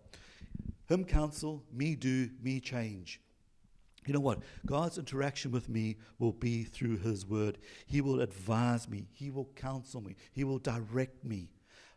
Him 0.88 1.04
counsel, 1.04 1.62
me 1.72 1.94
do, 1.94 2.30
me 2.42 2.60
change. 2.60 3.20
You 4.06 4.14
know 4.14 4.20
what? 4.20 4.40
God's 4.64 4.96
interaction 4.96 5.50
with 5.50 5.68
me 5.68 5.96
will 6.18 6.32
be 6.32 6.64
through 6.64 6.96
His 6.98 7.26
Word. 7.26 7.58
He 7.86 8.00
will 8.00 8.22
advise 8.22 8.88
me, 8.88 9.06
He 9.12 9.30
will 9.30 9.50
counsel 9.54 10.00
me, 10.00 10.16
He 10.32 10.44
will 10.44 10.58
direct 10.58 11.24
me 11.24 11.50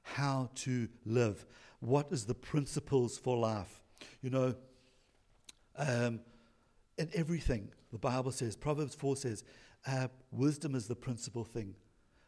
how 0.04 0.50
to 0.56 0.90
live. 1.06 1.46
What 1.80 2.08
is 2.12 2.26
the 2.26 2.36
principles 2.36 3.18
for 3.18 3.38
life? 3.38 3.80
You 4.22 4.30
know, 4.30 4.56
um, 5.78 6.20
in 6.98 7.10
everything, 7.14 7.70
the 7.92 7.98
Bible 7.98 8.32
says, 8.32 8.56
Proverbs 8.56 8.96
4 8.96 9.18
says, 9.18 9.44
uh, 9.86 10.08
wisdom 10.32 10.76
is 10.76 10.88
the 10.88 10.96
principal 10.96 11.44
thing. 11.44 11.76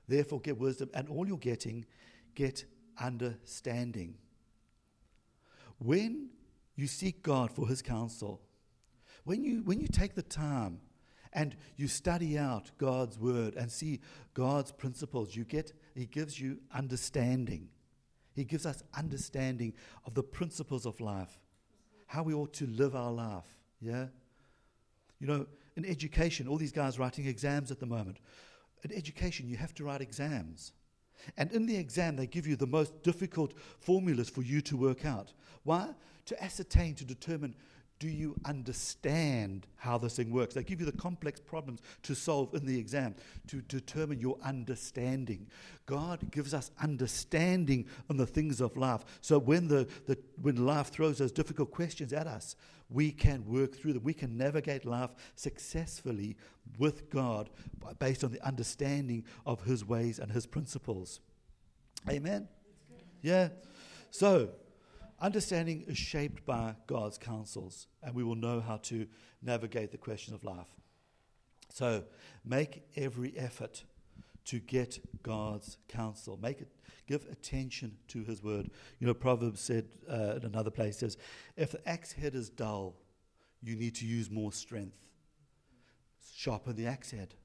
Therefore, 0.07 0.41
get 0.41 0.57
wisdom, 0.57 0.89
and 0.93 1.07
all 1.07 1.27
you're 1.27 1.37
getting, 1.37 1.85
get 2.35 2.65
understanding. 2.99 4.15
When 5.77 6.29
you 6.75 6.87
seek 6.87 7.23
God 7.23 7.51
for 7.51 7.67
His 7.67 7.81
counsel, 7.81 8.41
when 9.23 9.43
you, 9.43 9.61
when 9.63 9.79
you 9.79 9.87
take 9.87 10.15
the 10.15 10.23
time 10.23 10.81
and 11.31 11.55
you 11.77 11.87
study 11.87 12.37
out 12.37 12.71
God's 12.77 13.17
word 13.17 13.55
and 13.55 13.71
see 13.71 14.01
God's 14.33 14.71
principles, 14.71 15.35
you 15.35 15.45
get, 15.45 15.71
He 15.95 16.05
gives 16.05 16.39
you 16.39 16.59
understanding. 16.73 17.69
He 18.33 18.43
gives 18.43 18.65
us 18.65 18.83
understanding 18.97 19.73
of 20.05 20.15
the 20.15 20.23
principles 20.23 20.85
of 20.85 20.99
life, 20.99 21.39
how 22.07 22.23
we 22.23 22.33
ought 22.33 22.53
to 22.53 22.67
live 22.67 22.95
our 22.95 23.11
life. 23.11 23.45
Yeah? 23.79 24.07
You 25.23 25.29
know, 25.29 25.45
in 25.77 25.85
education, 25.85 26.49
all 26.49 26.57
these 26.57 26.73
guys 26.73 26.99
writing 26.99 27.27
exams 27.27 27.71
at 27.71 27.79
the 27.79 27.85
moment. 27.85 28.17
In 28.83 28.91
education, 28.91 29.47
you 29.47 29.55
have 29.55 29.73
to 29.75 29.85
write 29.85 30.01
exams. 30.01 30.73
And 31.37 31.49
in 31.53 31.65
the 31.65 31.77
exam, 31.77 32.17
they 32.17 32.27
give 32.27 32.45
you 32.45 32.57
the 32.57 32.67
most 32.67 33.03
difficult 33.03 33.53
formulas 33.79 34.29
for 34.29 34.41
you 34.41 34.59
to 34.59 34.75
work 34.75 35.05
out. 35.05 35.31
Why? 35.63 35.91
To 36.25 36.43
ascertain, 36.43 36.95
to 36.95 37.05
determine 37.05 37.55
do 37.99 38.09
you 38.09 38.35
understand 38.43 39.65
how 39.77 39.97
this 39.97 40.17
thing 40.17 40.29
works? 40.29 40.53
They 40.53 40.63
give 40.63 40.81
you 40.81 40.85
the 40.85 40.91
complex 40.91 41.39
problems 41.39 41.79
to 42.01 42.13
solve 42.13 42.53
in 42.53 42.65
the 42.65 42.77
exam 42.77 43.15
to 43.47 43.61
determine 43.61 44.19
your 44.19 44.37
understanding. 44.43 45.47
God 45.85 46.29
gives 46.29 46.53
us 46.53 46.69
understanding 46.81 47.85
on 48.09 48.17
the 48.17 48.25
things 48.25 48.59
of 48.59 48.75
life. 48.75 49.05
So 49.21 49.39
when, 49.39 49.69
the, 49.69 49.87
the, 50.05 50.17
when 50.41 50.65
life 50.65 50.89
throws 50.89 51.19
those 51.19 51.31
difficult 51.31 51.71
questions 51.71 52.11
at 52.11 52.27
us, 52.27 52.57
we 52.89 53.11
can 53.11 53.45
work 53.45 53.75
through 53.75 53.93
them. 53.93 54.03
We 54.03 54.13
can 54.13 54.37
navigate 54.37 54.85
life 54.85 55.11
successfully 55.35 56.37
with 56.77 57.09
God 57.09 57.49
based 57.99 58.23
on 58.23 58.31
the 58.31 58.45
understanding 58.45 59.25
of 59.45 59.63
His 59.63 59.85
ways 59.85 60.19
and 60.19 60.31
His 60.31 60.45
principles. 60.45 61.19
Amen? 62.09 62.47
Yeah. 63.21 63.49
So, 64.11 64.49
understanding 65.19 65.85
is 65.87 65.97
shaped 65.97 66.45
by 66.45 66.75
God's 66.87 67.17
counsels, 67.17 67.87
and 68.03 68.13
we 68.13 68.23
will 68.23 68.35
know 68.35 68.59
how 68.59 68.77
to 68.83 69.07
navigate 69.41 69.91
the 69.91 69.97
question 69.97 70.33
of 70.33 70.43
life. 70.43 70.67
So, 71.69 72.03
make 72.45 72.83
every 72.95 73.35
effort 73.37 73.83
to 74.45 74.59
get 74.59 74.99
God's 75.23 75.77
counsel. 75.87 76.37
Make 76.41 76.61
it, 76.61 76.67
give 77.07 77.25
attention 77.31 77.97
to 78.09 78.23
His 78.23 78.43
word. 78.43 78.69
You 78.99 79.07
know, 79.07 79.13
Proverbs 79.13 79.61
said 79.61 79.85
uh, 80.09 80.35
in 80.37 80.45
another 80.45 80.71
place 80.71 80.97
says, 80.97 81.17
if 81.55 81.71
the 81.71 81.87
axe 81.87 82.11
head 82.11 82.35
is 82.35 82.49
dull, 82.49 82.95
you 83.61 83.75
need 83.75 83.95
to 83.95 84.05
use 84.05 84.29
more 84.29 84.51
strength. 84.51 84.97
Sharpen 86.35 86.75
the 86.75 86.87
axe 86.87 87.11
head. 87.11 87.35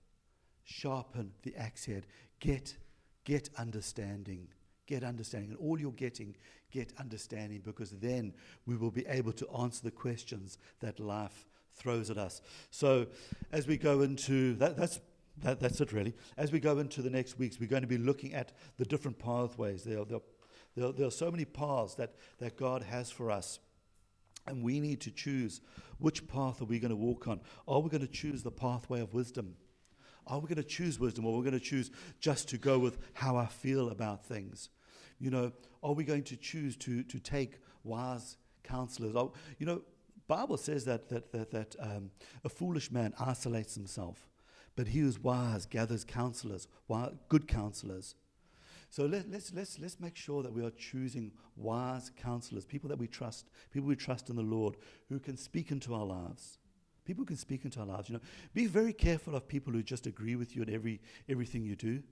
Sharpen 0.65 1.33
the 1.43 1.55
axe 1.57 1.87
head. 1.87 2.07
Get, 2.41 2.77
get 3.25 3.49
understanding. 3.57 4.49
Get 4.87 5.05
understanding. 5.05 5.51
And 5.51 5.59
all 5.59 5.79
you're 5.79 5.93
getting, 5.93 6.35
get 6.71 6.93
understanding 6.99 7.63
because 7.65 7.91
then 7.91 8.33
we 8.67 8.77
will 8.77 8.91
be 8.91 9.07
able 9.07 9.33
to 9.33 9.49
answer 9.51 9.83
the 9.85 9.91
questions 9.91 10.59
that 10.81 10.99
life 10.99 11.47
throws 11.75 12.11
at 12.11 12.19
us. 12.19 12.43
So 12.71 13.07
as 13.53 13.67
we 13.67 13.77
go 13.77 14.03
into 14.03 14.55
that, 14.55 14.77
that's 14.77 14.99
that, 15.43 15.61
that's 15.61 15.81
it 15.81 15.93
really. 15.93 16.15
As 16.37 16.53
we 16.53 16.61
go 16.61 16.79
into 16.79 17.03
the 17.03 17.11
next 17.11 17.39
weeks, 17.39 17.59
we're 17.59 17.69
going 17.69 17.83
to 17.83 17.89
be 17.89 17.99
looking 17.99 18.35
at 18.35 18.53
the 18.77 18.85
different 18.85 19.19
pathways. 19.19 19.85
There 19.85 20.01
are, 20.01 20.05
there, 20.05 20.21
there, 20.77 20.93
there 20.93 21.07
are 21.07 21.13
so 21.13 21.31
many 21.31 21.45
paths 21.45 21.95
that, 21.97 22.15
that 22.39 22.57
God 22.57 22.83
has 22.83 23.11
for 23.11 23.31
us. 23.31 23.59
And 24.47 24.63
we 24.63 24.81
need 24.81 25.01
to 25.03 25.11
choose 25.11 25.61
which 25.99 26.27
path 26.27 26.63
are 26.63 26.65
we 26.65 26.79
going 26.79 26.91
to 26.91 26.97
walk 26.97 27.29
on. 27.29 27.41
Are 27.67 27.81
we 27.81 27.91
going 27.91 28.07
to 28.07 28.13
choose 28.13 28.43
the 28.43 28.51
pathway 28.51 29.01
of 29.01 29.13
wisdom? 29.13 29.57
Are 30.27 30.39
we 30.39 30.47
going 30.47 30.57
to 30.57 30.63
choose 30.63 30.99
wisdom 30.99 31.27
or 31.27 31.35
are 31.35 31.39
we 31.39 31.45
going 31.45 31.59
to 31.59 31.65
choose 31.65 31.91
just 32.21 32.49
to 32.51 32.59
go 32.59 32.79
with 32.79 32.99
how 33.15 33.37
I 33.37 33.47
feel 33.47 33.91
about 33.91 34.25
things? 34.25 34.71
You 35.19 35.31
know, 35.31 35.53
are 35.83 35.93
we 35.93 36.05
going 36.05 36.25
to 36.25 36.37
choose 36.37 36.77
to, 36.79 37.03
to 37.03 37.19
take 37.19 37.59
wise 37.83 38.37
counselors? 38.63 39.17
Are, 39.17 39.31
you 39.59 39.67
know, 39.67 39.83
Bible 40.29 40.59
says 40.59 40.85
that, 40.85 41.09
that, 41.09 41.33
that, 41.33 41.51
that 41.51 41.77
um, 41.81 42.11
a 42.45 42.49
foolish 42.49 42.93
man 42.93 43.15
isolates 43.19 43.75
himself. 43.75 44.29
But 44.77 44.89
he 44.89 45.01
who's 45.01 45.19
wise 45.19 45.67
gathers 45.67 46.05
counselors, 46.05 46.69
good 47.29 47.49
counselors. 47.49 48.15
So 48.91 49.05
let, 49.05 49.31
let's, 49.31 49.53
let's, 49.53 49.79
let's 49.79 50.01
make 50.01 50.17
sure 50.17 50.43
that 50.43 50.53
we 50.53 50.65
are 50.65 50.71
choosing 50.71 51.33
wise 51.57 52.11
counselors, 52.17 52.65
people 52.65 52.89
that 52.89 52.99
we 52.99 53.07
trust, 53.07 53.51
people 53.71 53.89
we 53.89 53.97
trust 53.97 54.31
in 54.31 54.37
the 54.37 54.43
Lord, 54.43 54.77
who 55.09 55.19
can 55.19 55.37
speak 55.37 55.71
into 55.71 55.95
our 55.95 56.05
lives. 56.05 56.59
People 57.05 57.23
who 57.23 57.27
can 57.27 57.37
speak 57.37 57.65
into 57.65 57.81
our 57.81 57.87
lives. 57.87 58.09
You 58.09 58.15
know, 58.15 58.21
be 58.55 58.67
very 58.67 58.93
careful 58.93 59.35
of 59.35 59.47
people 59.47 59.73
who 59.73 59.83
just 59.83 60.07
agree 60.07 60.37
with 60.37 60.57
you 60.57 60.63
in 60.63 60.73
every, 60.73 61.01
everything 61.29 61.65
you 61.65 61.77
do. 61.77 62.03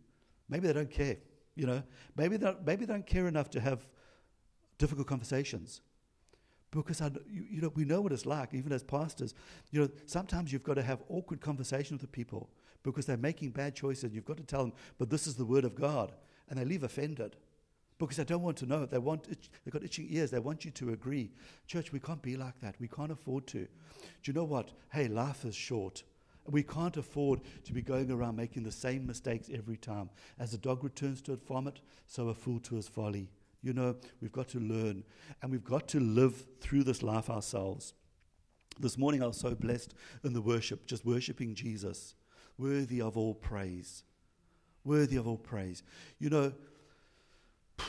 Maybe 0.48 0.66
they 0.66 0.72
don't 0.72 0.90
care. 0.90 1.16
You 1.54 1.66
know, 1.66 1.82
maybe 2.16 2.36
they, 2.36 2.54
maybe 2.64 2.84
they 2.84 2.92
don't 2.92 3.06
care 3.06 3.26
enough 3.26 3.48
to 3.50 3.60
have 3.60 3.86
difficult 4.78 5.06
conversations 5.06 5.80
because 6.70 7.00
I, 7.00 7.10
you, 7.30 7.62
know 7.62 7.72
we 7.74 7.84
know 7.84 8.00
what 8.00 8.12
it's 8.12 8.26
like 8.26 8.52
even 8.52 8.72
as 8.72 8.82
pastors 8.82 9.34
you 9.70 9.80
know 9.80 9.88
sometimes 10.06 10.52
you've 10.52 10.62
got 10.62 10.74
to 10.74 10.82
have 10.82 11.02
awkward 11.08 11.40
conversations 11.40 12.00
with 12.02 12.12
people 12.12 12.50
because 12.82 13.06
they're 13.06 13.16
making 13.16 13.50
bad 13.50 13.74
choices 13.74 14.12
you've 14.12 14.24
got 14.24 14.36
to 14.36 14.42
tell 14.42 14.62
them 14.62 14.72
but 14.98 15.10
this 15.10 15.26
is 15.26 15.36
the 15.36 15.44
word 15.44 15.64
of 15.64 15.74
god 15.74 16.12
and 16.48 16.58
they 16.58 16.64
leave 16.64 16.82
offended 16.82 17.36
because 17.98 18.16
they 18.16 18.24
don't 18.24 18.42
want 18.42 18.56
to 18.58 18.66
know. 18.66 18.84
They 18.86 18.98
want 18.98 19.26
itch, 19.30 19.50
they've 19.64 19.72
got 19.72 19.82
itching 19.82 20.08
ears. 20.10 20.30
They 20.30 20.38
want 20.38 20.64
you 20.64 20.70
to 20.72 20.90
agree. 20.90 21.30
Church, 21.66 21.92
we 21.92 22.00
can't 22.00 22.22
be 22.22 22.36
like 22.36 22.60
that. 22.60 22.74
We 22.78 22.88
can't 22.88 23.10
afford 23.10 23.46
to. 23.48 23.60
Do 23.60 23.68
you 24.24 24.32
know 24.32 24.44
what? 24.44 24.72
Hey, 24.92 25.08
life 25.08 25.44
is 25.44 25.54
short. 25.54 26.02
We 26.48 26.62
can't 26.62 26.96
afford 26.96 27.40
to 27.64 27.72
be 27.72 27.82
going 27.82 28.10
around 28.10 28.36
making 28.36 28.62
the 28.62 28.70
same 28.70 29.06
mistakes 29.06 29.50
every 29.52 29.76
time. 29.76 30.10
As 30.38 30.54
a 30.54 30.58
dog 30.58 30.84
returns 30.84 31.20
to 31.22 31.32
its 31.32 31.44
vomit, 31.46 31.80
so 32.06 32.28
a 32.28 32.34
fool 32.34 32.60
to 32.60 32.76
his 32.76 32.86
folly. 32.86 33.30
You 33.66 33.72
know, 33.72 33.96
we've 34.20 34.30
got 34.30 34.46
to 34.50 34.60
learn 34.60 35.02
and 35.42 35.50
we've 35.50 35.64
got 35.64 35.88
to 35.88 35.98
live 35.98 36.46
through 36.60 36.84
this 36.84 37.02
life 37.02 37.28
ourselves. 37.28 37.94
This 38.78 38.96
morning 38.96 39.24
I 39.24 39.26
was 39.26 39.38
so 39.38 39.56
blessed 39.56 39.92
in 40.22 40.34
the 40.34 40.40
worship, 40.40 40.86
just 40.86 41.04
worshiping 41.04 41.56
Jesus, 41.56 42.14
worthy 42.58 43.00
of 43.00 43.16
all 43.16 43.34
praise. 43.34 44.04
Worthy 44.84 45.16
of 45.16 45.26
all 45.26 45.36
praise. 45.36 45.82
You 46.20 46.30
know, 46.30 46.52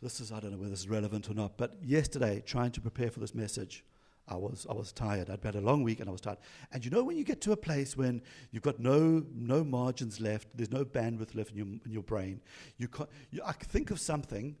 this 0.00 0.20
is, 0.20 0.32
I 0.32 0.40
don't 0.40 0.52
know 0.52 0.56
whether 0.56 0.70
this 0.70 0.80
is 0.80 0.88
relevant 0.88 1.28
or 1.28 1.34
not, 1.34 1.58
but 1.58 1.76
yesterday, 1.82 2.42
trying 2.46 2.70
to 2.70 2.80
prepare 2.80 3.10
for 3.10 3.20
this 3.20 3.34
message, 3.34 3.84
I 4.26 4.36
was, 4.36 4.66
I 4.70 4.72
was 4.72 4.90
tired. 4.90 5.28
I'd 5.28 5.44
had 5.44 5.54
a 5.54 5.60
long 5.60 5.82
week 5.82 6.00
and 6.00 6.08
I 6.08 6.12
was 6.12 6.22
tired. 6.22 6.38
And 6.72 6.82
you 6.82 6.90
know 6.90 7.04
when 7.04 7.18
you 7.18 7.24
get 7.24 7.42
to 7.42 7.52
a 7.52 7.58
place 7.58 7.94
when 7.94 8.22
you've 8.52 8.62
got 8.62 8.80
no, 8.80 9.22
no 9.34 9.64
margins 9.64 10.18
left, 10.18 10.48
there's 10.54 10.72
no 10.72 10.82
bandwidth 10.82 11.34
left 11.34 11.50
in 11.50 11.58
your, 11.58 11.66
in 11.66 11.90
your 11.92 12.04
brain, 12.04 12.40
you, 12.78 12.88
you 13.30 13.42
I 13.44 13.52
think 13.52 13.90
of 13.90 14.00
something, 14.00 14.56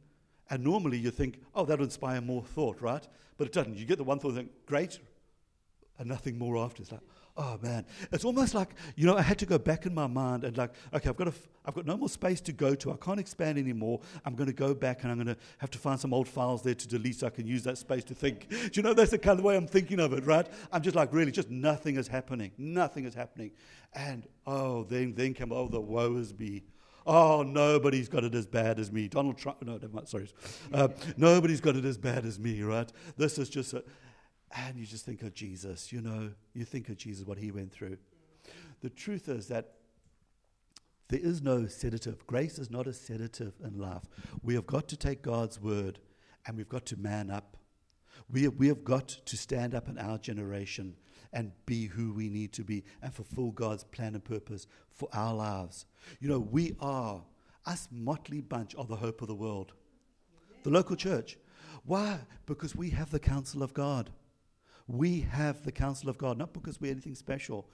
and 0.50 0.62
normally 0.64 0.98
you 0.98 1.10
think, 1.10 1.40
oh, 1.54 1.64
that'll 1.64 1.84
inspire 1.84 2.20
more 2.20 2.42
thought, 2.42 2.82
right? 2.82 3.06
But 3.38 3.46
it 3.46 3.52
doesn't. 3.52 3.76
You 3.76 3.86
get 3.86 3.98
the 3.98 4.04
one 4.04 4.18
thought 4.18 4.28
and 4.28 4.38
think, 4.38 4.50
great, 4.66 4.98
and 5.98 6.08
nothing 6.08 6.36
more 6.36 6.58
after. 6.58 6.82
It's 6.82 6.92
like, 6.92 7.00
oh 7.36 7.58
man, 7.62 7.86
it's 8.12 8.24
almost 8.24 8.54
like 8.54 8.70
you 8.96 9.06
know 9.06 9.16
I 9.16 9.22
had 9.22 9.38
to 9.38 9.46
go 9.46 9.58
back 9.58 9.86
in 9.86 9.94
my 9.94 10.06
mind 10.06 10.44
and 10.44 10.56
like, 10.56 10.72
okay, 10.92 11.08
I've 11.08 11.16
got 11.16 11.28
a, 11.28 11.32
I've 11.64 11.74
got 11.74 11.86
no 11.86 11.96
more 11.96 12.08
space 12.08 12.40
to 12.42 12.52
go 12.52 12.74
to. 12.74 12.92
I 12.92 12.96
can't 12.96 13.20
expand 13.20 13.58
anymore. 13.58 14.00
I'm 14.24 14.34
going 14.34 14.48
to 14.48 14.52
go 14.52 14.74
back 14.74 15.02
and 15.02 15.12
I'm 15.12 15.18
going 15.18 15.34
to 15.34 15.36
have 15.58 15.70
to 15.70 15.78
find 15.78 15.98
some 15.98 16.12
old 16.12 16.28
files 16.28 16.62
there 16.62 16.74
to 16.74 16.88
delete 16.88 17.20
so 17.20 17.28
I 17.28 17.30
can 17.30 17.46
use 17.46 17.62
that 17.64 17.78
space 17.78 18.04
to 18.04 18.14
think. 18.14 18.48
Do 18.48 18.70
you 18.74 18.82
know 18.82 18.92
that's 18.92 19.12
the 19.12 19.18
kind 19.18 19.38
of 19.38 19.44
way 19.44 19.56
I'm 19.56 19.68
thinking 19.68 20.00
of 20.00 20.12
it, 20.12 20.24
right? 20.24 20.46
I'm 20.72 20.82
just 20.82 20.96
like 20.96 21.12
really, 21.12 21.30
just 21.30 21.50
nothing 21.50 21.96
is 21.96 22.08
happening. 22.08 22.50
Nothing 22.58 23.04
is 23.04 23.14
happening, 23.14 23.52
and 23.94 24.26
oh, 24.46 24.84
then 24.84 25.14
then 25.14 25.34
come 25.34 25.52
oh 25.52 25.68
the 25.68 25.80
woe 25.80 26.16
is 26.16 26.36
me. 26.36 26.64
Oh, 27.06 27.42
nobody's 27.42 28.08
got 28.08 28.24
it 28.24 28.34
as 28.34 28.46
bad 28.46 28.78
as 28.78 28.92
me. 28.92 29.08
Donald 29.08 29.38
Trump, 29.38 29.62
no, 29.62 29.78
no 29.78 30.04
sorry. 30.04 30.28
Uh, 30.72 30.88
nobody's 31.16 31.60
got 31.60 31.76
it 31.76 31.84
as 31.84 31.98
bad 31.98 32.24
as 32.24 32.38
me, 32.38 32.62
right? 32.62 32.90
This 33.16 33.38
is 33.38 33.48
just 33.48 33.72
a, 33.72 33.82
and 34.56 34.76
you 34.76 34.86
just 34.86 35.06
think 35.06 35.22
of 35.22 35.32
Jesus, 35.32 35.92
you 35.92 36.00
know, 36.00 36.30
you 36.54 36.64
think 36.64 36.88
of 36.88 36.96
Jesus, 36.96 37.26
what 37.26 37.38
he 37.38 37.50
went 37.50 37.72
through. 37.72 37.96
The 38.82 38.90
truth 38.90 39.28
is 39.28 39.48
that 39.48 39.74
there 41.08 41.20
is 41.20 41.42
no 41.42 41.66
sedative. 41.66 42.26
Grace 42.26 42.58
is 42.58 42.70
not 42.70 42.86
a 42.86 42.92
sedative 42.92 43.54
in 43.64 43.78
life. 43.78 44.04
We 44.42 44.54
have 44.54 44.66
got 44.66 44.88
to 44.88 44.96
take 44.96 45.22
God's 45.22 45.60
word 45.60 45.98
and 46.46 46.56
we've 46.56 46.68
got 46.68 46.86
to 46.86 46.96
man 46.96 47.30
up. 47.30 47.56
We 48.30 48.44
have, 48.44 48.54
we 48.54 48.68
have 48.68 48.84
got 48.84 49.08
to 49.08 49.36
stand 49.36 49.74
up 49.74 49.88
in 49.88 49.98
our 49.98 50.18
generation 50.18 50.94
and 51.32 51.52
be 51.66 51.86
who 51.86 52.12
we 52.12 52.28
need 52.28 52.52
to 52.52 52.64
be 52.64 52.84
and 53.02 53.14
fulfill 53.14 53.50
God's 53.50 53.84
plan 53.84 54.14
and 54.14 54.24
purpose 54.24 54.66
for 54.90 55.08
our 55.12 55.34
lives. 55.34 55.86
You 56.20 56.28
know, 56.28 56.40
we 56.40 56.74
are, 56.80 57.22
us 57.66 57.88
motley 57.90 58.40
bunch, 58.40 58.74
are 58.76 58.84
the 58.84 58.96
hope 58.96 59.22
of 59.22 59.28
the 59.28 59.34
world. 59.34 59.72
The 60.62 60.70
local 60.70 60.96
church. 60.96 61.38
Why? 61.84 62.20
Because 62.46 62.74
we 62.74 62.90
have 62.90 63.10
the 63.10 63.20
counsel 63.20 63.62
of 63.62 63.72
God. 63.72 64.10
We 64.86 65.20
have 65.20 65.64
the 65.64 65.72
counsel 65.72 66.10
of 66.10 66.18
God, 66.18 66.36
not 66.36 66.52
because 66.52 66.80
we're 66.80 66.90
anything 66.90 67.14
special, 67.14 67.68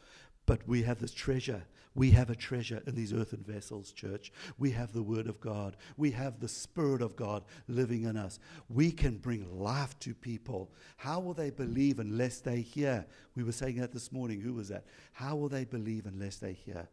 but 0.47 0.67
we 0.67 0.83
have 0.83 1.01
this 1.01 1.13
treasure. 1.13 1.63
We 1.95 2.11
have 2.11 2.29
a 2.29 2.37
treasure 2.37 2.83
in 2.87 2.95
these 2.95 3.15
earthen 3.15 3.43
vessels, 3.43 3.91
church. 3.91 4.31
We 4.59 4.71
have 4.73 4.93
the 4.93 5.03
Word 5.03 5.27
of 5.29 5.41
God. 5.41 5.79
We 5.97 6.11
have 6.11 6.41
the 6.41 6.49
Spirit 6.49 7.01
of 7.01 7.17
God 7.17 7.43
living 7.69 8.03
in 8.03 8.19
us. 8.19 8.39
We 8.69 8.93
can 8.93 9.17
bring 9.17 9.59
life 9.59 9.99
to 10.01 10.15
people. 10.15 10.71
How 10.99 11.21
will 11.21 11.33
they 11.33 11.49
believe 11.51 11.99
unless 11.99 12.41
they 12.41 12.61
hear? 12.61 13.07
We 13.35 13.45
were 13.45 13.53
saying 13.53 13.77
that 13.77 13.93
this 13.93 14.13
morning. 14.13 14.43
Who 14.43 14.53
was 14.53 14.69
that? 14.69 14.85
How 15.13 15.37
will 15.37 15.49
they 15.49 15.65
believe 15.65 16.05
unless 16.05 16.37
they 16.37 16.53
hear? 16.53 16.87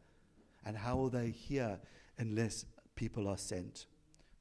And 0.66 0.78
how 0.78 0.96
will 0.96 1.10
they 1.10 1.32
hear 1.32 1.80
unless 2.18 2.66
people 2.96 3.28
are 3.28 3.38
sent? 3.38 3.88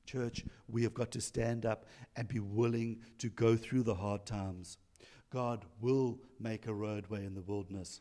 Church, 0.06 0.44
we 0.68 0.84
have 0.84 0.94
got 0.94 1.10
to 1.10 1.20
stand 1.20 1.66
up 1.66 1.86
and 2.14 2.28
be 2.28 2.38
willing 2.38 3.00
to 3.18 3.28
go 3.30 3.56
through 3.56 3.82
the 3.82 3.94
hard 3.96 4.26
times. 4.26 4.78
God 5.30 5.64
will 5.80 6.20
make 6.38 6.68
a 6.68 6.74
roadway 6.74 7.24
in 7.24 7.34
the 7.34 7.42
wilderness. 7.42 8.00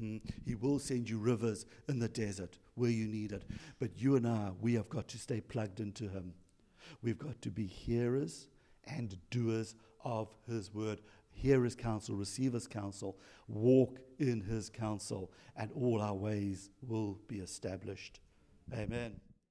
Hmm? 0.00 0.16
He 0.46 0.54
will 0.54 0.78
send 0.78 1.08
you 1.10 1.18
rivers 1.18 1.66
in 1.88 1.98
the 1.98 2.08
desert 2.08 2.58
where 2.74 2.90
you 2.90 3.06
need 3.06 3.32
it. 3.32 3.44
But 3.78 4.00
you 4.00 4.16
and 4.16 4.26
I, 4.26 4.50
we 4.60 4.74
have 4.74 4.88
got 4.88 5.08
to 5.08 5.18
stay 5.18 5.40
plugged 5.40 5.78
into 5.78 6.08
Him. 6.08 6.32
We've 7.02 7.18
got 7.18 7.40
to 7.42 7.50
be 7.50 7.66
hearers 7.66 8.48
and 8.86 9.16
doers 9.30 9.74
of 10.02 10.34
His 10.48 10.72
word. 10.72 11.02
Hear 11.30 11.62
His 11.62 11.76
counsel, 11.76 12.16
receive 12.16 12.54
His 12.54 12.66
counsel, 12.66 13.18
walk 13.46 13.98
in 14.18 14.40
His 14.40 14.70
counsel, 14.70 15.30
and 15.54 15.70
all 15.72 16.00
our 16.00 16.14
ways 16.14 16.70
will 16.80 17.18
be 17.28 17.40
established. 17.40 18.20
Amen. 18.72 19.20